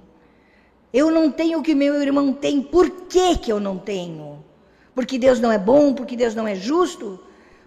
Eu 0.93 1.09
não 1.09 1.31
tenho 1.31 1.57
o 1.57 1.63
que 1.63 1.73
meu 1.73 1.99
irmão 1.99 2.31
tem. 2.31 2.61
Por 2.61 2.89
que, 3.07 3.37
que 3.37 3.51
eu 3.51 3.59
não 3.59 3.77
tenho? 3.77 4.43
Porque 4.93 5.17
Deus 5.17 5.39
não 5.39 5.51
é 5.51 5.57
bom? 5.57 5.93
Porque 5.93 6.15
Deus 6.15 6.35
não 6.35 6.47
é 6.47 6.53
justo? 6.53 7.19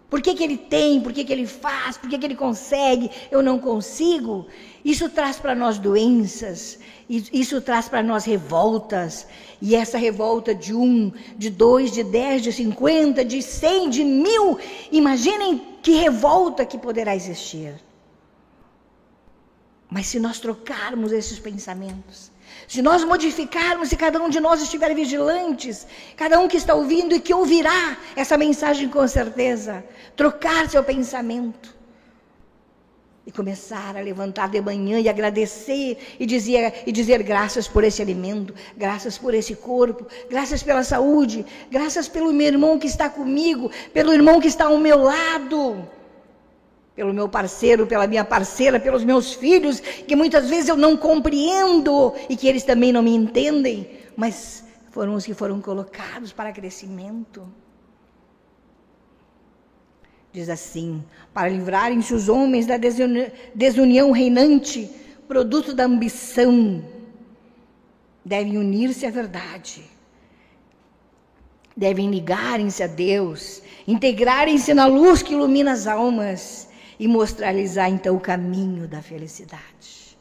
Por 0.09 0.21
que, 0.21 0.35
que 0.35 0.45
ele 0.45 0.59
tem? 0.59 1.01
Por 1.01 1.12
que, 1.12 1.25
que 1.25 1.33
ele 1.33 1.47
faz? 1.47 1.97
Por 1.97 2.09
que, 2.09 2.18
que 2.18 2.27
ele 2.27 2.37
consegue? 2.37 3.11
Eu 3.31 3.42
não 3.42 3.59
consigo? 3.59 4.47
Isso 4.85 5.09
traz 5.09 5.38
para 5.38 5.55
nós 5.55 5.79
doenças, 5.79 6.79
isso 7.09 7.62
traz 7.62 7.88
para 7.88 8.03
nós 8.03 8.25
revoltas. 8.25 9.27
E 9.61 9.75
essa 9.75 9.97
revolta 9.97 10.55
de 10.55 10.75
um, 10.75 11.11
de 11.38 11.49
dois, 11.49 11.90
de 11.90 12.05
dez, 12.05 12.42
de 12.42 12.53
cinquenta, 12.53 13.25
de 13.25 13.40
cem, 13.40 13.88
de 13.88 14.05
mil, 14.05 14.59
imaginem 14.90 15.72
que 15.83 15.92
revolta 15.92 16.64
que 16.64 16.79
poderá 16.79 17.14
existir. 17.14 17.75
Mas 19.91 20.07
se 20.07 20.18
nós 20.18 20.39
trocarmos 20.41 21.12
esses 21.12 21.39
pensamentos, 21.39 22.30
se 22.66 22.80
nós 22.80 23.05
modificarmos, 23.05 23.89
se 23.89 23.97
cada 23.97 24.22
um 24.22 24.28
de 24.28 24.41
nós 24.41 24.62
estiver 24.62 24.95
vigilantes, 24.95 25.87
cada 26.16 26.39
um 26.41 26.49
que 26.49 26.57
está 26.57 26.74
ouvindo 26.74 27.14
e 27.14 27.20
que 27.20 27.35
ouvirá 27.35 27.99
essa 28.16 28.39
mensagem 28.39 28.89
com 28.89 29.07
certeza, 29.07 29.85
trocar 30.16 30.70
seu 30.70 30.83
pensamento 30.83 31.82
e 33.27 33.31
começar 33.31 33.97
a 33.97 34.01
levantar 34.01 34.49
de 34.49 34.61
manhã 34.61 34.99
e 34.99 35.09
agradecer 35.09 35.97
e 36.18 36.27
dizer, 36.27 36.83
e 36.87 36.93
dizer 36.93 37.23
graças 37.23 37.68
por 37.68 37.85
esse 37.85 38.03
alimento, 38.03 38.55
graças 38.77 39.16
por 39.16 39.33
esse 39.33 39.55
corpo, 39.55 40.07
graças 40.29 40.62
pela 40.62 40.83
saúde, 40.83 41.47
graças 41.70 42.09
pelo 42.09 42.33
meu 42.33 42.47
irmão 42.49 42.79
que 42.79 42.87
está 42.87 43.09
comigo, 43.09 43.70
pelo 43.93 44.12
irmão 44.12 44.41
que 44.41 44.49
está 44.49 44.66
ao 44.66 44.79
meu 44.79 44.99
lado 45.03 45.87
pelo 46.95 47.12
meu 47.12 47.29
parceiro, 47.29 47.87
pela 47.87 48.07
minha 48.07 48.25
parceira, 48.25 48.79
pelos 48.79 49.03
meus 49.03 49.33
filhos, 49.33 49.81
que 49.81 50.14
muitas 50.14 50.49
vezes 50.49 50.68
eu 50.68 50.77
não 50.77 50.97
compreendo 50.97 52.14
e 52.29 52.37
que 52.37 52.47
eles 52.47 52.64
também 52.64 52.93
não 52.93 53.03
me 53.03 53.14
entendem, 53.14 53.89
mas 54.14 54.62
foram 54.91 55.14
os 55.14 55.25
que 55.25 55.33
foram 55.33 55.61
colocados 55.61 56.33
para 56.33 56.53
crescimento. 56.53 57.43
Diz 60.33 60.49
assim: 60.49 61.05
para 61.35 61.49
livrarem-se 61.49 62.14
os 62.14 62.28
homens 62.28 62.66
da 62.66 62.78
desunião 63.55 64.11
reinante, 64.12 64.91
produto 65.28 65.74
da 65.74 65.85
ambição, 65.85 66.83
devem 68.24 68.57
unir-se 68.57 69.05
à 69.05 69.11
verdade, 69.11 69.85
devem 71.76 72.11
ligarem-se 72.11 72.83
a 72.83 72.87
Deus, 72.87 73.62
integrarem-se 73.87 74.72
na 74.72 74.87
luz 74.87 75.22
que 75.22 75.35
ilumina 75.35 75.72
as 75.72 75.87
almas 75.87 76.68
e 76.99 77.07
mostrar-lhes 77.07 77.76
então 77.76 78.16
o 78.16 78.20
caminho 78.20 78.89
da 78.89 79.03
felicidade. 79.03 80.16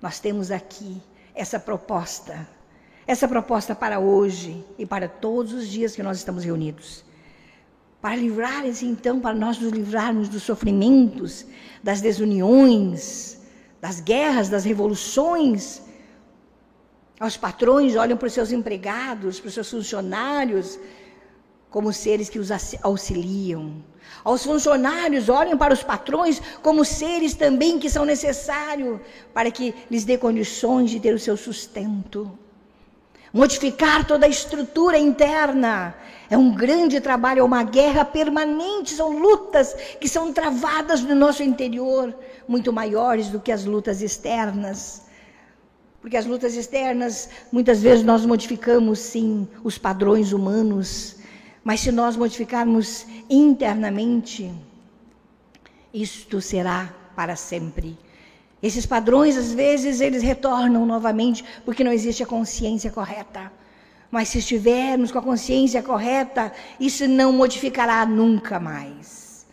Nós 0.00 0.20
temos 0.20 0.52
aqui 0.52 1.02
essa 1.34 1.58
proposta, 1.58 2.46
essa 3.04 3.26
proposta 3.26 3.74
para 3.74 3.98
hoje 3.98 4.64
e 4.78 4.86
para 4.86 5.08
todos 5.08 5.52
os 5.52 5.66
dias 5.66 5.96
que 5.96 6.04
nós 6.04 6.18
estamos 6.18 6.44
reunidos 6.44 7.05
para 8.00 8.16
livrar-se 8.16 8.86
então, 8.86 9.20
para 9.20 9.34
nós 9.34 9.58
nos 9.58 9.72
livrarmos 9.72 10.28
dos 10.28 10.42
sofrimentos, 10.42 11.46
das 11.82 12.00
desuniões, 12.00 13.38
das 13.80 14.00
guerras, 14.00 14.48
das 14.48 14.64
revoluções. 14.64 15.82
Os 17.20 17.36
patrões 17.36 17.96
olham 17.96 18.16
para 18.16 18.26
os 18.26 18.32
seus 18.32 18.52
empregados, 18.52 19.40
para 19.40 19.48
os 19.48 19.54
seus 19.54 19.70
funcionários, 19.70 20.78
como 21.70 21.92
seres 21.92 22.28
que 22.28 22.38
os 22.38 22.50
auxiliam. 22.82 23.82
Os 24.24 24.44
funcionários 24.44 25.28
olham 25.28 25.58
para 25.58 25.74
os 25.74 25.82
patrões 25.82 26.40
como 26.62 26.84
seres 26.84 27.34
também 27.34 27.78
que 27.78 27.90
são 27.90 28.04
necessários 28.04 29.00
para 29.34 29.50
que 29.50 29.74
lhes 29.90 30.04
dê 30.04 30.16
condições 30.16 30.90
de 30.90 31.00
ter 31.00 31.14
o 31.14 31.18
seu 31.18 31.36
sustento 31.36 32.38
modificar 33.36 34.06
toda 34.06 34.24
a 34.24 34.28
estrutura 34.28 34.98
interna. 34.98 35.94
É 36.30 36.38
um 36.38 36.54
grande 36.54 37.00
trabalho, 37.02 37.40
é 37.40 37.44
uma 37.44 37.62
guerra 37.62 38.02
permanente, 38.02 38.94
são 38.94 39.18
lutas 39.18 39.74
que 40.00 40.08
são 40.08 40.32
travadas 40.32 41.02
no 41.02 41.14
nosso 41.14 41.42
interior, 41.42 42.14
muito 42.48 42.72
maiores 42.72 43.28
do 43.28 43.38
que 43.38 43.52
as 43.52 43.66
lutas 43.66 44.00
externas. 44.00 45.02
Porque 46.00 46.16
as 46.16 46.24
lutas 46.24 46.54
externas, 46.54 47.28
muitas 47.52 47.82
vezes 47.82 48.02
nós 48.04 48.24
modificamos 48.24 48.98
sim 49.00 49.46
os 49.62 49.76
padrões 49.76 50.32
humanos, 50.32 51.16
mas 51.62 51.80
se 51.80 51.92
nós 51.92 52.16
modificarmos 52.16 53.06
internamente, 53.28 54.50
isto 55.92 56.40
será 56.40 56.90
para 57.14 57.36
sempre. 57.36 57.98
Esses 58.62 58.86
padrões, 58.86 59.36
às 59.36 59.52
vezes, 59.52 60.00
eles 60.00 60.22
retornam 60.22 60.86
novamente 60.86 61.44
porque 61.64 61.84
não 61.84 61.92
existe 61.92 62.22
a 62.22 62.26
consciência 62.26 62.90
correta. 62.90 63.52
Mas 64.10 64.28
se 64.28 64.38
estivermos 64.38 65.12
com 65.12 65.18
a 65.18 65.22
consciência 65.22 65.82
correta, 65.82 66.52
isso 66.80 67.06
não 67.06 67.32
modificará 67.32 68.06
nunca 68.06 68.58
mais. 68.58 69.46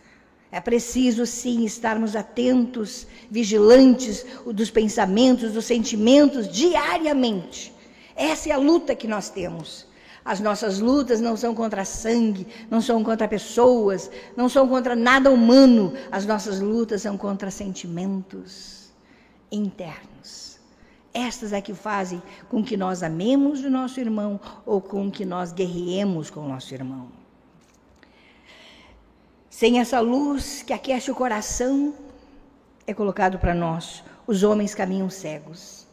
É 0.50 0.60
preciso, 0.60 1.26
sim, 1.26 1.64
estarmos 1.64 2.14
atentos, 2.16 3.06
vigilantes 3.30 4.24
dos 4.46 4.70
pensamentos, 4.70 5.52
dos 5.52 5.64
sentimentos, 5.64 6.48
diariamente. 6.48 7.74
Essa 8.16 8.50
é 8.50 8.52
a 8.52 8.58
luta 8.58 8.94
que 8.94 9.08
nós 9.08 9.28
temos. 9.28 9.86
As 10.24 10.40
nossas 10.40 10.78
lutas 10.78 11.20
não 11.20 11.36
são 11.36 11.54
contra 11.54 11.84
sangue, 11.84 12.46
não 12.70 12.80
são 12.80 13.04
contra 13.04 13.28
pessoas, 13.28 14.10
não 14.34 14.48
são 14.48 14.66
contra 14.66 14.96
nada 14.96 15.30
humano. 15.30 15.92
As 16.10 16.24
nossas 16.24 16.60
lutas 16.60 17.02
são 17.02 17.18
contra 17.18 17.50
sentimentos 17.50 18.83
internos. 19.54 20.58
Estas 21.12 21.52
é 21.52 21.60
que 21.60 21.72
fazem 21.72 22.20
com 22.48 22.62
que 22.62 22.76
nós 22.76 23.02
amemos 23.02 23.62
o 23.62 23.70
nosso 23.70 24.00
irmão 24.00 24.40
ou 24.66 24.80
com 24.80 25.10
que 25.10 25.24
nós 25.24 25.52
guerreemos 25.52 26.28
com 26.28 26.40
o 26.40 26.48
nosso 26.48 26.74
irmão. 26.74 27.08
Sem 29.48 29.78
essa 29.78 30.00
luz 30.00 30.62
que 30.62 30.72
aquece 30.72 31.12
o 31.12 31.14
coração, 31.14 31.94
é 32.84 32.92
colocado 32.92 33.38
para 33.38 33.54
nós: 33.54 34.02
os 34.26 34.42
homens 34.42 34.74
caminham 34.74 35.08
cegos. 35.08 35.86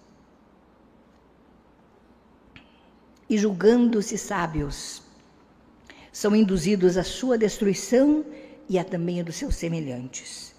E 3.29 3.37
julgando-se 3.37 4.17
sábios, 4.17 5.03
são 6.11 6.35
induzidos 6.35 6.97
à 6.97 7.03
sua 7.03 7.37
destruição 7.37 8.25
e 8.67 8.77
a 8.79 8.83
também 8.83 9.21
a 9.21 9.23
dos 9.23 9.35
seus 9.35 9.55
semelhantes. 9.55 10.50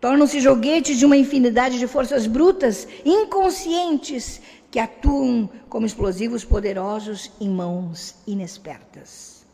Tornam-se 0.00 0.40
joguetes 0.40 0.98
de 0.98 1.06
uma 1.06 1.16
infinidade 1.16 1.78
de 1.78 1.86
forças 1.86 2.26
brutas, 2.26 2.86
inconscientes, 3.04 4.40
que 4.70 4.78
atuam 4.78 5.48
como 5.68 5.86
explosivos 5.86 6.44
poderosos 6.44 7.30
em 7.40 7.48
mãos 7.48 8.16
inexpertas. 8.26 9.46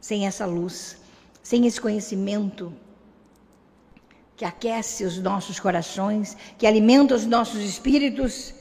Sem 0.00 0.26
essa 0.26 0.44
luz, 0.46 0.96
sem 1.42 1.66
esse 1.66 1.80
conhecimento 1.80 2.72
que 4.36 4.44
aquece 4.44 5.04
os 5.04 5.18
nossos 5.18 5.58
corações, 5.58 6.36
que 6.56 6.66
alimenta 6.66 7.14
os 7.14 7.24
nossos 7.24 7.60
espíritos, 7.60 8.54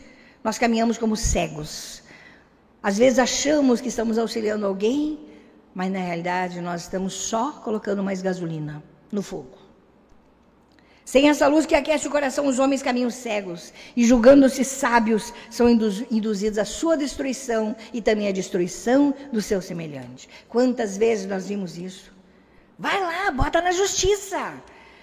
nós 0.44 0.58
caminhamos 0.58 0.98
como 0.98 1.16
cegos. 1.16 2.02
Às 2.82 2.98
vezes 2.98 3.20
achamos 3.20 3.82
que 3.82 3.90
estamos 3.90 4.18
auxiliando 4.18 4.66
alguém, 4.66 5.20
mas 5.74 5.92
na 5.92 6.00
realidade 6.00 6.62
nós 6.62 6.84
estamos 6.84 7.14
só 7.14 7.52
colocando 7.52 8.02
mais 8.02 8.22
gasolina 8.22 8.84
no 9.12 9.22
fogo. 9.22 9.67
Sem 11.08 11.30
essa 11.30 11.48
luz 11.48 11.66
que 11.66 11.74
aquece 11.74 12.06
o 12.06 12.12
coração, 12.12 12.48
os 12.48 12.60
homens 12.60 12.84
caminham 12.84 13.10
cegos 13.10 13.72
e, 13.96 14.04
julgando-se 14.04 14.66
sábios, 14.66 15.34
são 15.50 15.70
induzidos 15.70 16.58
à 16.58 16.66
sua 16.66 16.98
destruição 16.98 17.74
e 17.94 18.02
também 18.02 18.28
à 18.28 18.32
destruição 18.34 19.16
do 19.32 19.42
seu 19.42 19.62
semelhante. 19.62 20.28
Quantas 20.50 20.98
vezes 20.98 21.26
nós 21.26 21.48
vimos 21.48 21.78
isso? 21.78 22.12
Vai 22.78 23.00
lá, 23.00 23.32
bota 23.32 23.62
na 23.62 23.72
justiça. 23.72 24.54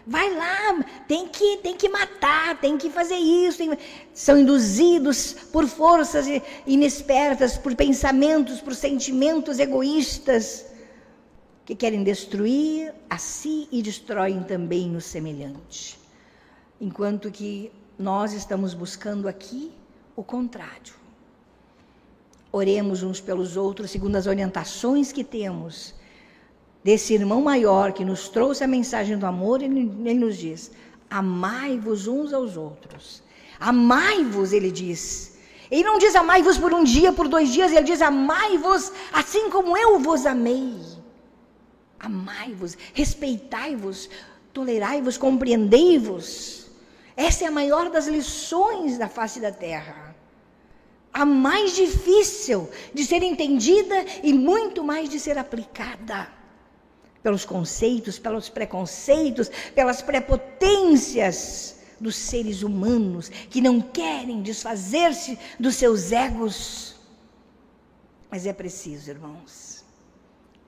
Vai 0.06 0.28
lá, 0.34 0.84
tem 1.08 1.26
que, 1.26 1.56
tem 1.62 1.74
que 1.74 1.88
matar, 1.88 2.60
tem 2.60 2.76
que 2.76 2.90
fazer 2.90 3.16
isso. 3.16 3.56
Tem... 3.56 3.70
São 4.12 4.36
induzidos 4.36 5.32
por 5.50 5.66
forças 5.66 6.26
inexpertas, 6.66 7.56
por 7.56 7.74
pensamentos, 7.74 8.60
por 8.60 8.74
sentimentos 8.74 9.58
egoístas 9.58 10.66
que 11.64 11.74
querem 11.74 12.04
destruir 12.04 12.94
a 13.08 13.18
si 13.18 13.68
e 13.72 13.82
destroem 13.82 14.42
também 14.42 14.94
o 14.96 15.00
semelhante. 15.00 15.98
Enquanto 16.80 17.30
que 17.30 17.72
nós 17.98 18.32
estamos 18.32 18.74
buscando 18.74 19.28
aqui 19.28 19.72
o 20.16 20.22
contrário. 20.22 20.94
Oremos 22.52 23.02
uns 23.02 23.20
pelos 23.20 23.56
outros 23.56 23.90
segundo 23.90 24.16
as 24.16 24.26
orientações 24.26 25.12
que 25.12 25.24
temos 25.24 25.94
desse 26.84 27.14
irmão 27.14 27.40
maior 27.40 27.92
que 27.92 28.04
nos 28.04 28.28
trouxe 28.28 28.62
a 28.62 28.68
mensagem 28.68 29.16
do 29.16 29.26
amor, 29.26 29.62
ele, 29.62 29.90
ele 30.04 30.20
nos 30.20 30.36
diz: 30.36 30.70
amai-vos 31.10 32.06
uns 32.06 32.32
aos 32.32 32.56
outros. 32.56 33.22
Amai-vos, 33.58 34.52
ele 34.52 34.70
diz. 34.70 35.38
Ele 35.70 35.84
não 35.84 35.98
diz 35.98 36.14
amai-vos 36.14 36.58
por 36.58 36.74
um 36.74 36.84
dia, 36.84 37.12
por 37.12 37.26
dois 37.26 37.50
dias, 37.50 37.72
ele 37.72 37.82
diz 37.82 38.02
amai-vos 38.02 38.92
assim 39.12 39.48
como 39.48 39.76
eu 39.76 39.98
vos 39.98 40.26
amei. 40.26 40.76
Amai-vos, 42.04 42.76
respeitai-vos, 42.92 44.10
tolerai-vos, 44.52 45.16
compreendei-vos. 45.16 46.66
Essa 47.16 47.44
é 47.44 47.46
a 47.46 47.50
maior 47.50 47.88
das 47.88 48.06
lições 48.06 48.98
da 48.98 49.08
face 49.08 49.40
da 49.40 49.50
terra. 49.50 50.14
A 51.10 51.24
mais 51.24 51.74
difícil 51.74 52.68
de 52.92 53.06
ser 53.06 53.22
entendida 53.22 54.04
e 54.22 54.34
muito 54.34 54.84
mais 54.84 55.08
de 55.08 55.18
ser 55.18 55.38
aplicada. 55.38 56.28
Pelos 57.22 57.46
conceitos, 57.46 58.18
pelos 58.18 58.50
preconceitos, 58.50 59.50
pelas 59.74 60.02
prepotências 60.02 61.76
dos 61.98 62.16
seres 62.16 62.62
humanos 62.62 63.30
que 63.30 63.62
não 63.62 63.80
querem 63.80 64.42
desfazer-se 64.42 65.38
dos 65.58 65.76
seus 65.76 66.12
egos. 66.12 66.96
Mas 68.30 68.44
é 68.44 68.52
preciso, 68.52 69.08
irmãos 69.08 69.73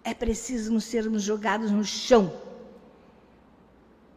é 0.06 0.14
preciso 0.14 0.72
nos 0.72 0.84
sermos 0.84 1.24
jogados 1.24 1.72
no 1.72 1.84
chão 1.84 2.32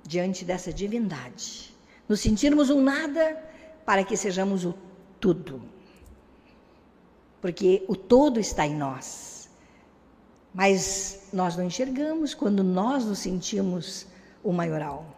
diante 0.04 0.46
dessa 0.46 0.72
divindade. 0.72 1.76
Nos 2.08 2.20
sentirmos 2.20 2.70
um 2.70 2.80
nada 2.80 3.36
para 3.84 4.04
que 4.04 4.16
sejamos 4.16 4.66
o 4.66 4.76
tudo. 5.20 5.60
Porque 7.42 7.84
o 7.88 7.96
todo 7.96 8.40
está 8.40 8.68
em 8.68 8.76
nós. 8.76 9.50
Mas 10.54 11.28
nós 11.34 11.58
não 11.58 11.64
enxergamos 11.64 12.36
quando 12.36 12.64
nós 12.64 13.04
nos 13.04 13.18
sentimos 13.18 14.06
o 14.44 14.54
maioral. 14.54 15.18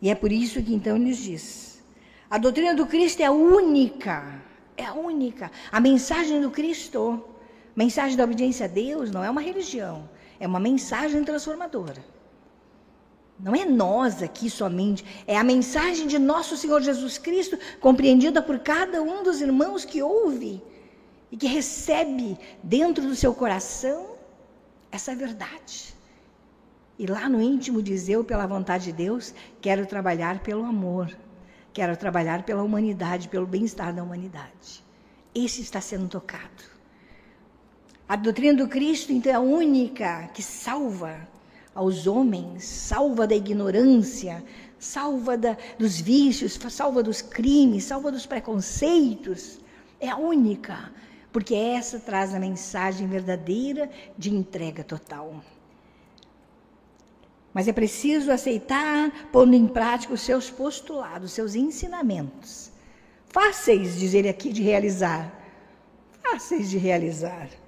E 0.00 0.08
é 0.08 0.14
por 0.14 0.30
isso 0.30 0.62
que 0.62 0.72
então 0.72 0.96
nos 0.96 1.16
diz: 1.16 1.82
a 2.30 2.38
doutrina 2.38 2.76
do 2.76 2.86
Cristo 2.86 3.20
é 3.20 3.30
única, 3.30 4.40
é 4.76 4.88
única. 4.92 5.50
A 5.72 5.80
mensagem 5.80 6.40
do 6.40 6.50
Cristo 6.50 7.31
Mensagem 7.74 8.16
da 8.16 8.24
obediência 8.24 8.66
a 8.66 8.68
Deus 8.68 9.10
não 9.10 9.24
é 9.24 9.30
uma 9.30 9.40
religião, 9.40 10.08
é 10.38 10.46
uma 10.46 10.60
mensagem 10.60 11.24
transformadora. 11.24 12.04
Não 13.40 13.54
é 13.54 13.64
nós 13.64 14.22
aqui 14.22 14.48
somente, 14.50 15.04
é 15.26 15.36
a 15.36 15.42
mensagem 15.42 16.06
de 16.06 16.18
nosso 16.18 16.56
Senhor 16.56 16.80
Jesus 16.82 17.18
Cristo, 17.18 17.58
compreendida 17.80 18.42
por 18.42 18.58
cada 18.58 19.02
um 19.02 19.22
dos 19.22 19.40
irmãos 19.40 19.84
que 19.84 20.02
ouve 20.02 20.62
e 21.30 21.36
que 21.36 21.46
recebe 21.46 22.38
dentro 22.62 23.02
do 23.04 23.16
seu 23.16 23.34
coração 23.34 24.16
essa 24.92 25.14
verdade. 25.16 25.94
e 26.98 27.06
lá 27.06 27.26
no 27.28 27.40
íntimo 27.40 27.82
diz: 27.82 28.08
Eu, 28.08 28.22
pela 28.22 28.46
vontade 28.46 28.84
de 28.84 28.92
Deus, 28.92 29.34
quero 29.60 29.86
trabalhar 29.86 30.40
pelo 30.40 30.64
amor, 30.64 31.16
quero 31.72 31.96
trabalhar 31.96 32.42
pela 32.44 32.62
humanidade, 32.62 33.28
pelo 33.28 33.46
bem-estar 33.46 33.94
da 33.94 34.02
humanidade. 34.02 34.84
Esse 35.34 35.62
está 35.62 35.80
sendo 35.80 36.06
tocado. 36.06 36.71
A 38.12 38.16
doutrina 38.16 38.52
do 38.52 38.68
Cristo, 38.68 39.10
então, 39.10 39.32
é 39.32 39.34
a 39.36 39.40
única 39.40 40.28
que 40.34 40.42
salva 40.42 41.26
aos 41.74 42.06
homens, 42.06 42.62
salva 42.62 43.26
da 43.26 43.34
ignorância, 43.34 44.44
salva 44.78 45.34
da, 45.38 45.56
dos 45.78 45.98
vícios, 45.98 46.58
salva 46.68 47.02
dos 47.02 47.22
crimes, 47.22 47.84
salva 47.84 48.12
dos 48.12 48.26
preconceitos. 48.26 49.58
É 49.98 50.10
a 50.10 50.18
única, 50.18 50.92
porque 51.32 51.54
essa 51.54 51.98
traz 51.98 52.34
a 52.34 52.38
mensagem 52.38 53.06
verdadeira 53.06 53.88
de 54.18 54.30
entrega 54.30 54.84
total. 54.84 55.42
Mas 57.54 57.66
é 57.66 57.72
preciso 57.72 58.30
aceitar, 58.30 59.10
pondo 59.32 59.54
em 59.54 59.66
prática 59.66 60.12
os 60.12 60.20
seus 60.20 60.50
postulados, 60.50 61.30
os 61.30 61.32
seus 61.32 61.54
ensinamentos. 61.54 62.70
Fáceis, 63.28 63.98
diz 63.98 64.12
ele 64.12 64.28
aqui, 64.28 64.52
de 64.52 64.62
realizar. 64.62 65.32
Fáceis 66.22 66.68
de 66.68 66.76
realizar. 66.76 67.61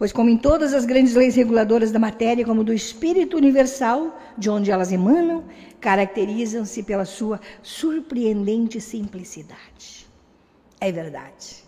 Pois, 0.00 0.12
como 0.12 0.30
em 0.30 0.38
todas 0.38 0.72
as 0.72 0.86
grandes 0.86 1.14
leis 1.14 1.34
reguladoras 1.34 1.92
da 1.92 1.98
matéria, 1.98 2.42
como 2.42 2.64
do 2.64 2.72
espírito 2.72 3.36
universal, 3.36 4.18
de 4.38 4.48
onde 4.48 4.70
elas 4.70 4.90
emanam, 4.90 5.44
caracterizam-se 5.78 6.82
pela 6.82 7.04
sua 7.04 7.38
surpreendente 7.62 8.80
simplicidade. 8.80 10.06
É 10.80 10.90
verdade. 10.90 11.64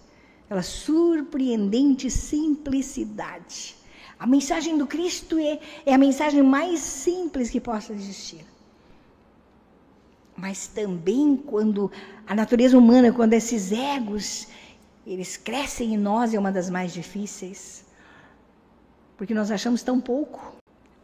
Pela 0.49 0.62
surpreendente 0.62 2.11
simplicidade. 2.11 3.76
A 4.18 4.26
mensagem 4.26 4.78
do 4.78 4.87
Cristo 4.87 5.39
é, 5.39 5.61
é 5.85 5.93
a 5.93 5.99
mensagem 5.99 6.43
mais 6.43 6.80
simples 6.80 7.51
que 7.51 7.61
possa 7.61 7.93
existir. 7.93 8.47
Mas 10.35 10.66
também 10.68 11.37
quando 11.37 11.93
a 12.26 12.35
natureza 12.35 12.78
humana, 12.78 13.12
quando 13.12 13.35
esses 13.35 13.72
egos, 13.72 14.49
eles 15.07 15.37
crescem 15.37 15.93
em 15.93 15.99
nós, 15.99 16.33
é 16.33 16.39
uma 16.39 16.51
das 16.51 16.70
mais 16.70 16.95
difíceis 16.95 17.82
porque 19.23 19.35
nós 19.35 19.53
achamos 19.53 19.85
tão 19.85 20.01
pouco. 20.01 20.53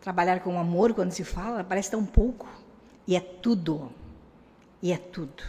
Trabalhar 0.00 0.40
com 0.40 0.58
amor, 0.58 0.92
quando 0.92 1.12
se 1.12 1.22
fala, 1.22 1.62
parece 1.62 1.92
tão 1.92 2.04
pouco. 2.04 2.48
E 3.06 3.14
é 3.14 3.20
tudo. 3.20 3.92
E 4.82 4.90
é 4.90 4.96
tudo. 4.96 5.40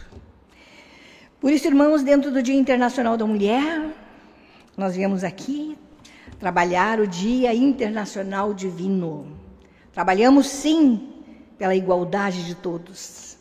Por 1.40 1.50
isso, 1.50 1.66
irmãos, 1.66 2.04
dentro 2.04 2.30
do 2.30 2.40
Dia 2.40 2.54
Internacional 2.54 3.16
da 3.16 3.26
Mulher, 3.26 3.92
nós 4.76 4.94
viemos 4.94 5.24
aqui 5.24 5.76
trabalhar 6.38 7.00
o 7.00 7.08
Dia 7.08 7.52
Internacional 7.52 8.54
Divino. 8.54 9.26
Trabalhamos 9.92 10.46
sim 10.46 11.24
pela 11.58 11.74
igualdade 11.74 12.46
de 12.46 12.54
todos. 12.54 13.36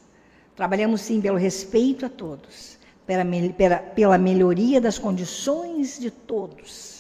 Trabalhamos 0.56 1.02
sim 1.02 1.22
pelo 1.22 1.38
respeito 1.38 2.04
a 2.04 2.10
todos, 2.10 2.80
pela, 3.06 3.24
pela, 3.56 3.78
pela 3.78 4.18
melhoria 4.18 4.82
das 4.82 4.98
condições 4.98 6.00
de 6.00 6.10
todos 6.10 6.99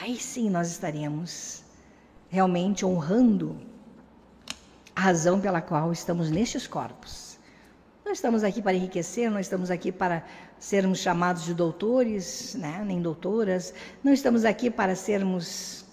aí 0.00 0.18
sim 0.18 0.50
nós 0.50 0.70
estaremos 0.70 1.62
realmente 2.28 2.84
honrando 2.84 3.56
a 4.94 5.00
razão 5.00 5.40
pela 5.40 5.60
qual 5.60 5.92
estamos 5.92 6.30
nestes 6.30 6.66
corpos. 6.66 7.38
Não 8.04 8.12
estamos 8.12 8.44
aqui 8.44 8.60
para 8.60 8.74
enriquecer, 8.74 9.30
não 9.30 9.40
estamos 9.40 9.70
aqui 9.70 9.90
para 9.90 10.24
sermos 10.58 10.98
chamados 10.98 11.44
de 11.44 11.54
doutores, 11.54 12.54
né, 12.54 12.82
nem 12.86 13.00
doutoras, 13.00 13.72
não 14.02 14.12
estamos 14.12 14.44
aqui 14.44 14.70
para 14.70 14.94
sermos 14.94 15.84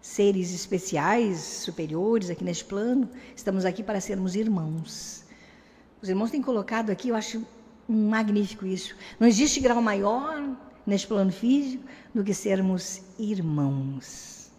seres 0.00 0.52
especiais, 0.52 1.38
superiores 1.38 2.28
aqui 2.28 2.42
neste 2.42 2.64
plano, 2.64 3.08
estamos 3.36 3.64
aqui 3.64 3.82
para 3.82 4.00
sermos 4.00 4.34
irmãos. 4.34 5.24
Os 6.02 6.08
irmãos 6.08 6.30
têm 6.30 6.42
colocado 6.42 6.90
aqui, 6.90 7.10
eu 7.10 7.14
acho 7.16 7.46
magnífico 7.88 8.66
isso. 8.66 8.96
Não 9.20 9.28
existe 9.28 9.60
grau 9.60 9.80
maior 9.80 10.56
neste 10.86 11.06
plano 11.06 11.32
físico 11.32 11.84
do 12.14 12.24
que 12.24 12.34
sermos 12.34 13.02
irmãos. 13.18 14.50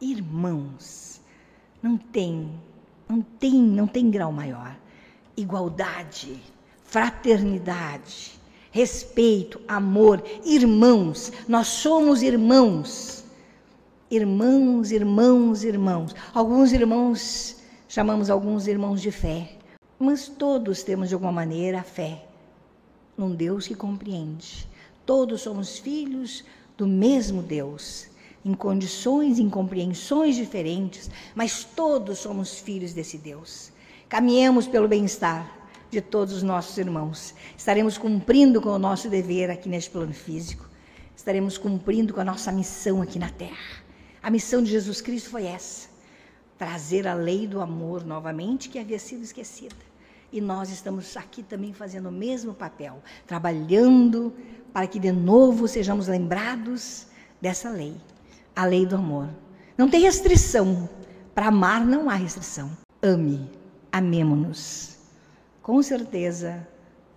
Irmãos. 0.00 1.20
Não 1.82 1.96
tem, 1.96 2.50
não 3.08 3.22
tem, 3.22 3.54
não 3.54 3.86
tem 3.86 4.10
grau 4.10 4.32
maior. 4.32 4.76
Igualdade, 5.36 6.40
fraternidade, 6.84 8.38
respeito, 8.70 9.60
amor, 9.66 10.22
irmãos. 10.44 11.32
Nós 11.48 11.66
somos 11.68 12.22
irmãos. 12.22 13.24
Irmãos, 14.10 14.92
irmãos, 14.92 15.64
irmãos. 15.64 16.14
Alguns 16.34 16.72
irmãos 16.72 17.56
chamamos 17.88 18.30
alguns 18.30 18.66
irmãos 18.66 19.00
de 19.00 19.10
fé, 19.10 19.58
mas 19.98 20.28
todos 20.28 20.82
temos 20.82 21.08
de 21.08 21.14
alguma 21.14 21.32
maneira 21.32 21.82
fé 21.82 22.26
num 23.16 23.34
Deus 23.34 23.66
que 23.66 23.74
compreende 23.74 24.66
Todos 25.04 25.42
somos 25.42 25.78
filhos 25.78 26.44
do 26.76 26.86
mesmo 26.86 27.42
Deus, 27.42 28.06
em 28.44 28.54
condições, 28.54 29.38
em 29.38 29.48
compreensões 29.50 30.36
diferentes, 30.36 31.10
mas 31.34 31.64
todos 31.64 32.18
somos 32.18 32.58
filhos 32.58 32.92
desse 32.92 33.18
Deus. 33.18 33.72
Caminhemos 34.08 34.66
pelo 34.66 34.88
bem-estar 34.88 35.60
de 35.90 36.00
todos 36.00 36.34
os 36.34 36.42
nossos 36.42 36.76
irmãos. 36.78 37.34
Estaremos 37.56 37.98
cumprindo 37.98 38.60
com 38.60 38.70
o 38.70 38.78
nosso 38.78 39.08
dever 39.08 39.50
aqui 39.50 39.68
neste 39.68 39.90
plano 39.90 40.14
físico. 40.14 40.68
Estaremos 41.16 41.58
cumprindo 41.58 42.14
com 42.14 42.20
a 42.20 42.24
nossa 42.24 42.50
missão 42.50 43.02
aqui 43.02 43.18
na 43.18 43.28
Terra. 43.28 43.82
A 44.22 44.30
missão 44.30 44.62
de 44.62 44.70
Jesus 44.70 45.00
Cristo 45.00 45.30
foi 45.30 45.44
essa: 45.44 45.88
trazer 46.56 47.06
a 47.06 47.14
lei 47.14 47.46
do 47.46 47.60
amor 47.60 48.04
novamente 48.04 48.68
que 48.68 48.78
havia 48.78 48.98
sido 48.98 49.22
esquecida. 49.22 49.91
E 50.32 50.40
nós 50.40 50.70
estamos 50.70 51.16
aqui 51.16 51.42
também 51.42 51.74
fazendo 51.74 52.08
o 52.08 52.12
mesmo 52.12 52.54
papel, 52.54 53.02
trabalhando 53.26 54.32
para 54.72 54.86
que 54.86 54.98
de 54.98 55.12
novo 55.12 55.68
sejamos 55.68 56.08
lembrados 56.08 57.06
dessa 57.40 57.68
lei, 57.68 57.94
a 58.56 58.64
lei 58.64 58.86
do 58.86 58.96
amor. 58.96 59.28
Não 59.76 59.90
tem 59.90 60.00
restrição. 60.00 60.88
Para 61.34 61.48
amar 61.48 61.84
não 61.84 62.08
há 62.08 62.14
restrição. 62.14 62.70
Ame, 63.02 63.50
amemo-nos. 63.90 64.96
Com 65.62 65.82
certeza, 65.82 66.66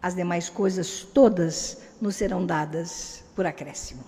as 0.02 0.14
demais 0.14 0.50
coisas 0.50 1.08
todas 1.14 1.82
nos 2.02 2.16
serão 2.16 2.46
dadas 2.46 3.24
por 3.36 3.46
acréscimo. 3.46 4.04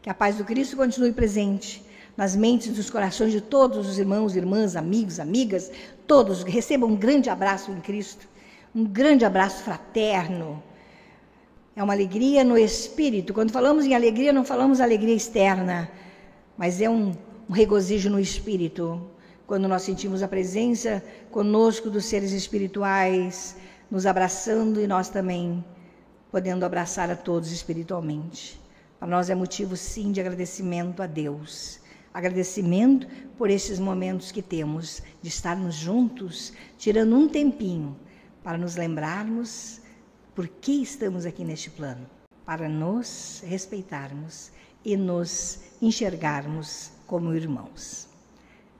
Que 0.00 0.10
a 0.10 0.14
paz 0.14 0.36
do 0.36 0.44
Cristo 0.44 0.76
continue 0.76 1.12
presente 1.12 1.84
nas 2.16 2.36
mentes 2.36 2.68
e 2.68 2.70
nos 2.70 2.90
corações 2.90 3.32
de 3.32 3.40
todos 3.40 3.88
os 3.88 3.98
irmãos, 3.98 4.36
irmãs, 4.36 4.76
amigos, 4.76 5.18
amigas, 5.18 5.70
todos 6.06 6.42
recebam 6.44 6.90
um 6.90 6.96
grande 6.96 7.28
abraço 7.28 7.70
em 7.72 7.80
Cristo, 7.80 8.28
um 8.74 8.84
grande 8.84 9.24
abraço 9.24 9.62
fraterno 9.62 10.60
é 11.76 11.82
uma 11.82 11.92
alegria 11.92 12.42
no 12.42 12.58
espírito. 12.58 13.32
Quando 13.32 13.52
falamos 13.52 13.84
em 13.84 13.94
alegria, 13.94 14.32
não 14.32 14.44
falamos 14.44 14.80
alegria 14.80 15.14
externa, 15.14 15.88
mas 16.56 16.80
é 16.80 16.90
um, 16.90 17.12
um 17.48 17.52
regozijo 17.52 18.10
no 18.10 18.18
espírito. 18.18 19.00
Quando 19.46 19.68
nós 19.68 19.82
sentimos 19.82 20.24
a 20.24 20.28
presença 20.28 21.04
conosco 21.30 21.88
dos 21.88 22.04
seres 22.06 22.32
espirituais, 22.32 23.56
nos 23.88 24.06
abraçando 24.06 24.80
e 24.80 24.88
nós 24.88 25.08
também 25.08 25.64
podendo 26.32 26.64
abraçar 26.64 27.08
a 27.10 27.16
todos 27.16 27.52
espiritualmente. 27.52 28.60
Para 28.98 29.06
nós 29.06 29.30
é 29.30 29.36
motivo, 29.36 29.76
sim, 29.76 30.10
de 30.10 30.20
agradecimento 30.20 31.00
a 31.00 31.06
Deus. 31.06 31.78
Agradecimento 32.12 33.06
por 33.38 33.50
esses 33.50 33.78
momentos 33.78 34.32
que 34.32 34.42
temos 34.42 35.00
de 35.22 35.28
estarmos 35.28 35.76
juntos, 35.76 36.52
tirando 36.76 37.14
um 37.14 37.28
tempinho 37.28 37.96
para 38.44 38.58
nos 38.58 38.76
lembrarmos 38.76 39.80
por 40.34 40.46
que 40.46 40.82
estamos 40.82 41.24
aqui 41.24 41.42
neste 41.42 41.70
plano? 41.70 42.06
Para 42.44 42.68
nos 42.68 43.42
respeitarmos 43.46 44.50
e 44.84 44.96
nos 44.98 45.60
enxergarmos 45.80 46.90
como 47.06 47.34
irmãos. 47.34 48.06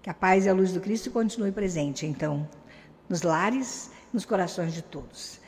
Que 0.02 0.10
a 0.10 0.14
paz 0.14 0.44
e 0.44 0.50
a 0.50 0.52
luz 0.52 0.72
do 0.72 0.80
Cristo 0.82 1.10
continue 1.10 1.50
presente, 1.50 2.04
então, 2.04 2.46
nos 3.08 3.22
lares, 3.22 3.90
nos 4.12 4.26
corações 4.26 4.74
de 4.74 4.82
todos. 4.82 5.40